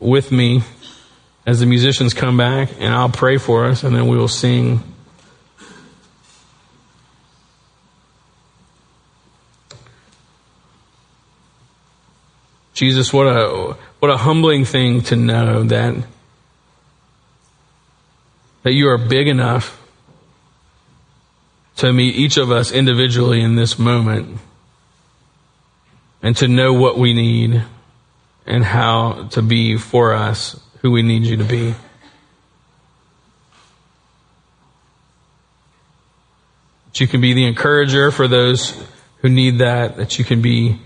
with 0.00 0.32
me? 0.32 0.62
As 1.46 1.60
the 1.60 1.66
musicians 1.66 2.14
come 2.14 2.36
back, 2.36 2.70
and 2.78 2.92
I'll 2.92 3.10
pray 3.10 3.36
for 3.36 3.66
us, 3.66 3.82
and 3.84 3.94
then 3.94 4.06
we 4.06 4.16
will 4.16 4.28
sing. 4.28 4.82
Jesus, 12.72 13.12
what 13.12 13.26
a 13.26 13.76
what 14.00 14.10
a 14.10 14.16
humbling 14.16 14.64
thing 14.64 15.02
to 15.02 15.16
know 15.16 15.62
that 15.64 15.94
that 18.64 18.72
you 18.72 18.88
are 18.88 18.98
big 18.98 19.28
enough 19.28 19.80
to 21.76 21.92
meet 21.92 22.16
each 22.16 22.36
of 22.36 22.50
us 22.50 22.72
individually 22.72 23.40
in 23.40 23.54
this 23.54 23.78
moment 23.78 24.38
and 26.22 26.36
to 26.36 26.48
know 26.48 26.72
what 26.72 26.98
we 26.98 27.12
need 27.12 27.62
and 28.46 28.64
how 28.64 29.28
to 29.28 29.42
be 29.42 29.76
for 29.76 30.12
us 30.14 30.58
who 30.84 30.90
we 30.90 31.02
need 31.02 31.22
you 31.22 31.38
to 31.38 31.44
be. 31.44 31.74
That 36.84 37.00
you 37.00 37.08
can 37.08 37.22
be 37.22 37.32
the 37.32 37.46
encourager 37.46 38.10
for 38.10 38.28
those 38.28 38.74
who 39.22 39.30
need 39.30 39.60
that, 39.60 39.96
that 39.96 40.18
you 40.18 40.26
can 40.26 40.42
be, 40.42 40.78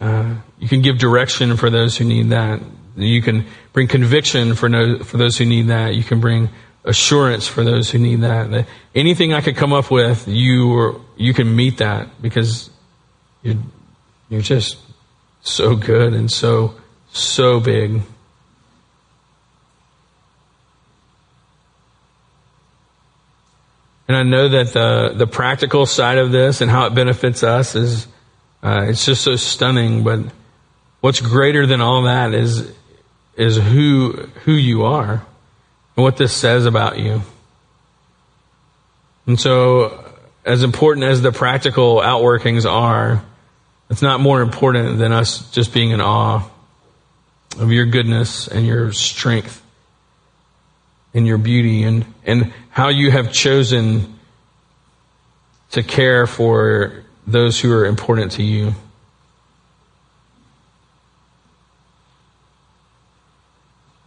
uh, 0.00 0.34
you 0.58 0.66
can 0.66 0.82
give 0.82 0.98
direction 0.98 1.56
for 1.56 1.70
those 1.70 1.96
who 1.96 2.04
need 2.04 2.30
that. 2.30 2.62
You 2.96 3.22
can 3.22 3.46
bring 3.72 3.86
conviction 3.86 4.56
for, 4.56 4.68
no, 4.68 4.98
for 5.04 5.18
those 5.18 5.38
who 5.38 5.44
need 5.44 5.68
that. 5.68 5.94
You 5.94 6.02
can 6.02 6.18
bring 6.18 6.48
assurance 6.82 7.46
for 7.46 7.62
those 7.62 7.92
who 7.92 8.00
need 8.00 8.22
that. 8.22 8.50
that 8.50 8.66
anything 8.92 9.34
I 9.34 9.40
could 9.40 9.54
come 9.54 9.72
up 9.72 9.88
with, 9.88 10.26
you 10.26 11.00
you 11.16 11.32
can 11.32 11.54
meet 11.54 11.78
that 11.78 12.20
because 12.20 12.70
you're, 13.44 13.54
you're 14.28 14.40
just 14.40 14.78
so 15.42 15.76
good 15.76 16.12
and 16.12 16.28
so, 16.28 16.74
so 17.12 17.60
big. 17.60 18.02
And 24.06 24.16
I 24.16 24.22
know 24.22 24.48
that 24.48 24.72
the, 24.72 25.14
the 25.16 25.26
practical 25.26 25.86
side 25.86 26.18
of 26.18 26.30
this 26.30 26.60
and 26.60 26.70
how 26.70 26.86
it 26.86 26.94
benefits 26.94 27.42
us 27.42 27.74
is, 27.74 28.06
uh, 28.62 28.86
it's 28.88 29.04
just 29.04 29.22
so 29.22 29.36
stunning. 29.36 30.04
But 30.04 30.20
what's 31.00 31.20
greater 31.20 31.66
than 31.66 31.80
all 31.80 32.02
that 32.02 32.34
is, 32.34 32.70
is 33.36 33.56
who, 33.56 34.12
who 34.44 34.52
you 34.52 34.84
are 34.84 35.24
and 35.96 36.02
what 36.02 36.16
this 36.16 36.34
says 36.34 36.66
about 36.66 36.98
you. 36.98 37.22
And 39.26 39.40
so, 39.40 40.04
as 40.44 40.62
important 40.62 41.06
as 41.06 41.22
the 41.22 41.32
practical 41.32 42.00
outworkings 42.00 42.70
are, 42.70 43.24
it's 43.88 44.02
not 44.02 44.20
more 44.20 44.42
important 44.42 44.98
than 44.98 45.12
us 45.12 45.50
just 45.50 45.72
being 45.72 45.92
in 45.92 46.02
awe 46.02 46.46
of 47.58 47.72
your 47.72 47.86
goodness 47.86 48.48
and 48.48 48.66
your 48.66 48.92
strength 48.92 49.63
and 51.14 51.26
your 51.26 51.38
beauty 51.38 51.84
and, 51.84 52.04
and 52.24 52.52
how 52.70 52.88
you 52.88 53.10
have 53.10 53.32
chosen 53.32 54.18
to 55.70 55.82
care 55.82 56.26
for 56.26 57.04
those 57.26 57.60
who 57.60 57.72
are 57.72 57.86
important 57.86 58.32
to 58.32 58.42
you. 58.42 58.74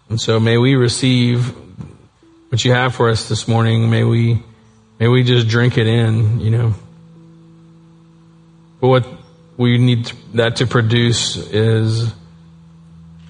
And 0.09 0.19
so 0.19 0.39
may 0.39 0.57
we 0.57 0.75
receive 0.75 1.53
what 2.49 2.63
you 2.63 2.71
have 2.71 2.95
for 2.95 3.09
us 3.09 3.27
this 3.27 3.47
morning. 3.47 3.89
May 3.89 4.03
we, 4.03 4.43
may 4.99 5.07
we 5.07 5.23
just 5.23 5.47
drink 5.47 5.77
it 5.77 5.87
in, 5.87 6.39
you 6.39 6.49
know. 6.49 6.73
But 8.79 8.87
what 8.87 9.07
we 9.57 9.77
need 9.77 10.11
that 10.35 10.57
to 10.57 10.67
produce 10.67 11.35
is, 11.35 12.13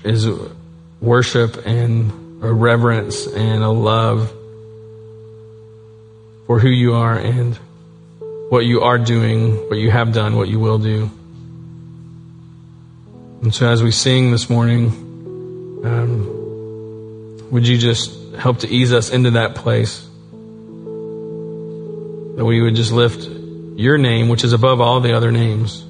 is 0.04 0.28
worship 1.00 1.66
and 1.66 2.27
a 2.42 2.54
reverence 2.54 3.26
and 3.28 3.64
a 3.64 3.70
love 3.70 4.32
for 6.46 6.60
who 6.60 6.70
you 6.70 6.94
are 6.94 7.18
and 7.18 7.56
what 8.50 8.66
you 8.66 8.82
are 8.82 8.98
doing, 8.98 9.56
what 9.70 9.78
you 9.78 9.92
have 9.92 10.14
done, 10.14 10.36
what 10.36 10.48
you 10.48 10.60
will 10.60 10.80
do. 10.80 11.12
And 13.42 13.54
so 13.54 13.70
as 13.70 13.84
we 13.84 13.92
sing 13.92 14.32
this 14.32 14.50
morning, 14.50 14.88
um, 15.84 17.50
would 17.52 17.68
you 17.68 17.78
just 17.78 18.36
help 18.36 18.60
to 18.60 18.68
ease 18.68 18.94
us 18.94 19.10
into 19.10 19.32
that 19.32 19.56
place? 19.56 20.08
That 22.36 22.46
we 22.46 22.62
would 22.62 22.76
just 22.76 22.92
lift 22.92 23.28
your 23.78 23.98
name, 23.98 24.30
which 24.30 24.44
is 24.44 24.54
above 24.54 24.80
all 24.80 25.00
the 25.02 25.14
other 25.14 25.32
names. 25.32 25.84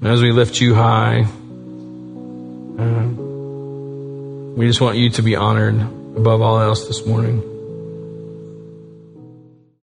And 0.00 0.08
as 0.08 0.22
we 0.22 0.32
lift 0.32 0.60
you 0.60 0.74
high, 0.74 1.20
um, 2.78 3.19
we 4.56 4.66
just 4.66 4.80
want 4.80 4.96
you 4.96 5.10
to 5.10 5.22
be 5.22 5.36
honored 5.36 5.80
above 6.16 6.42
all 6.42 6.60
else 6.60 6.86
this 6.86 7.06
morning. 7.06 7.59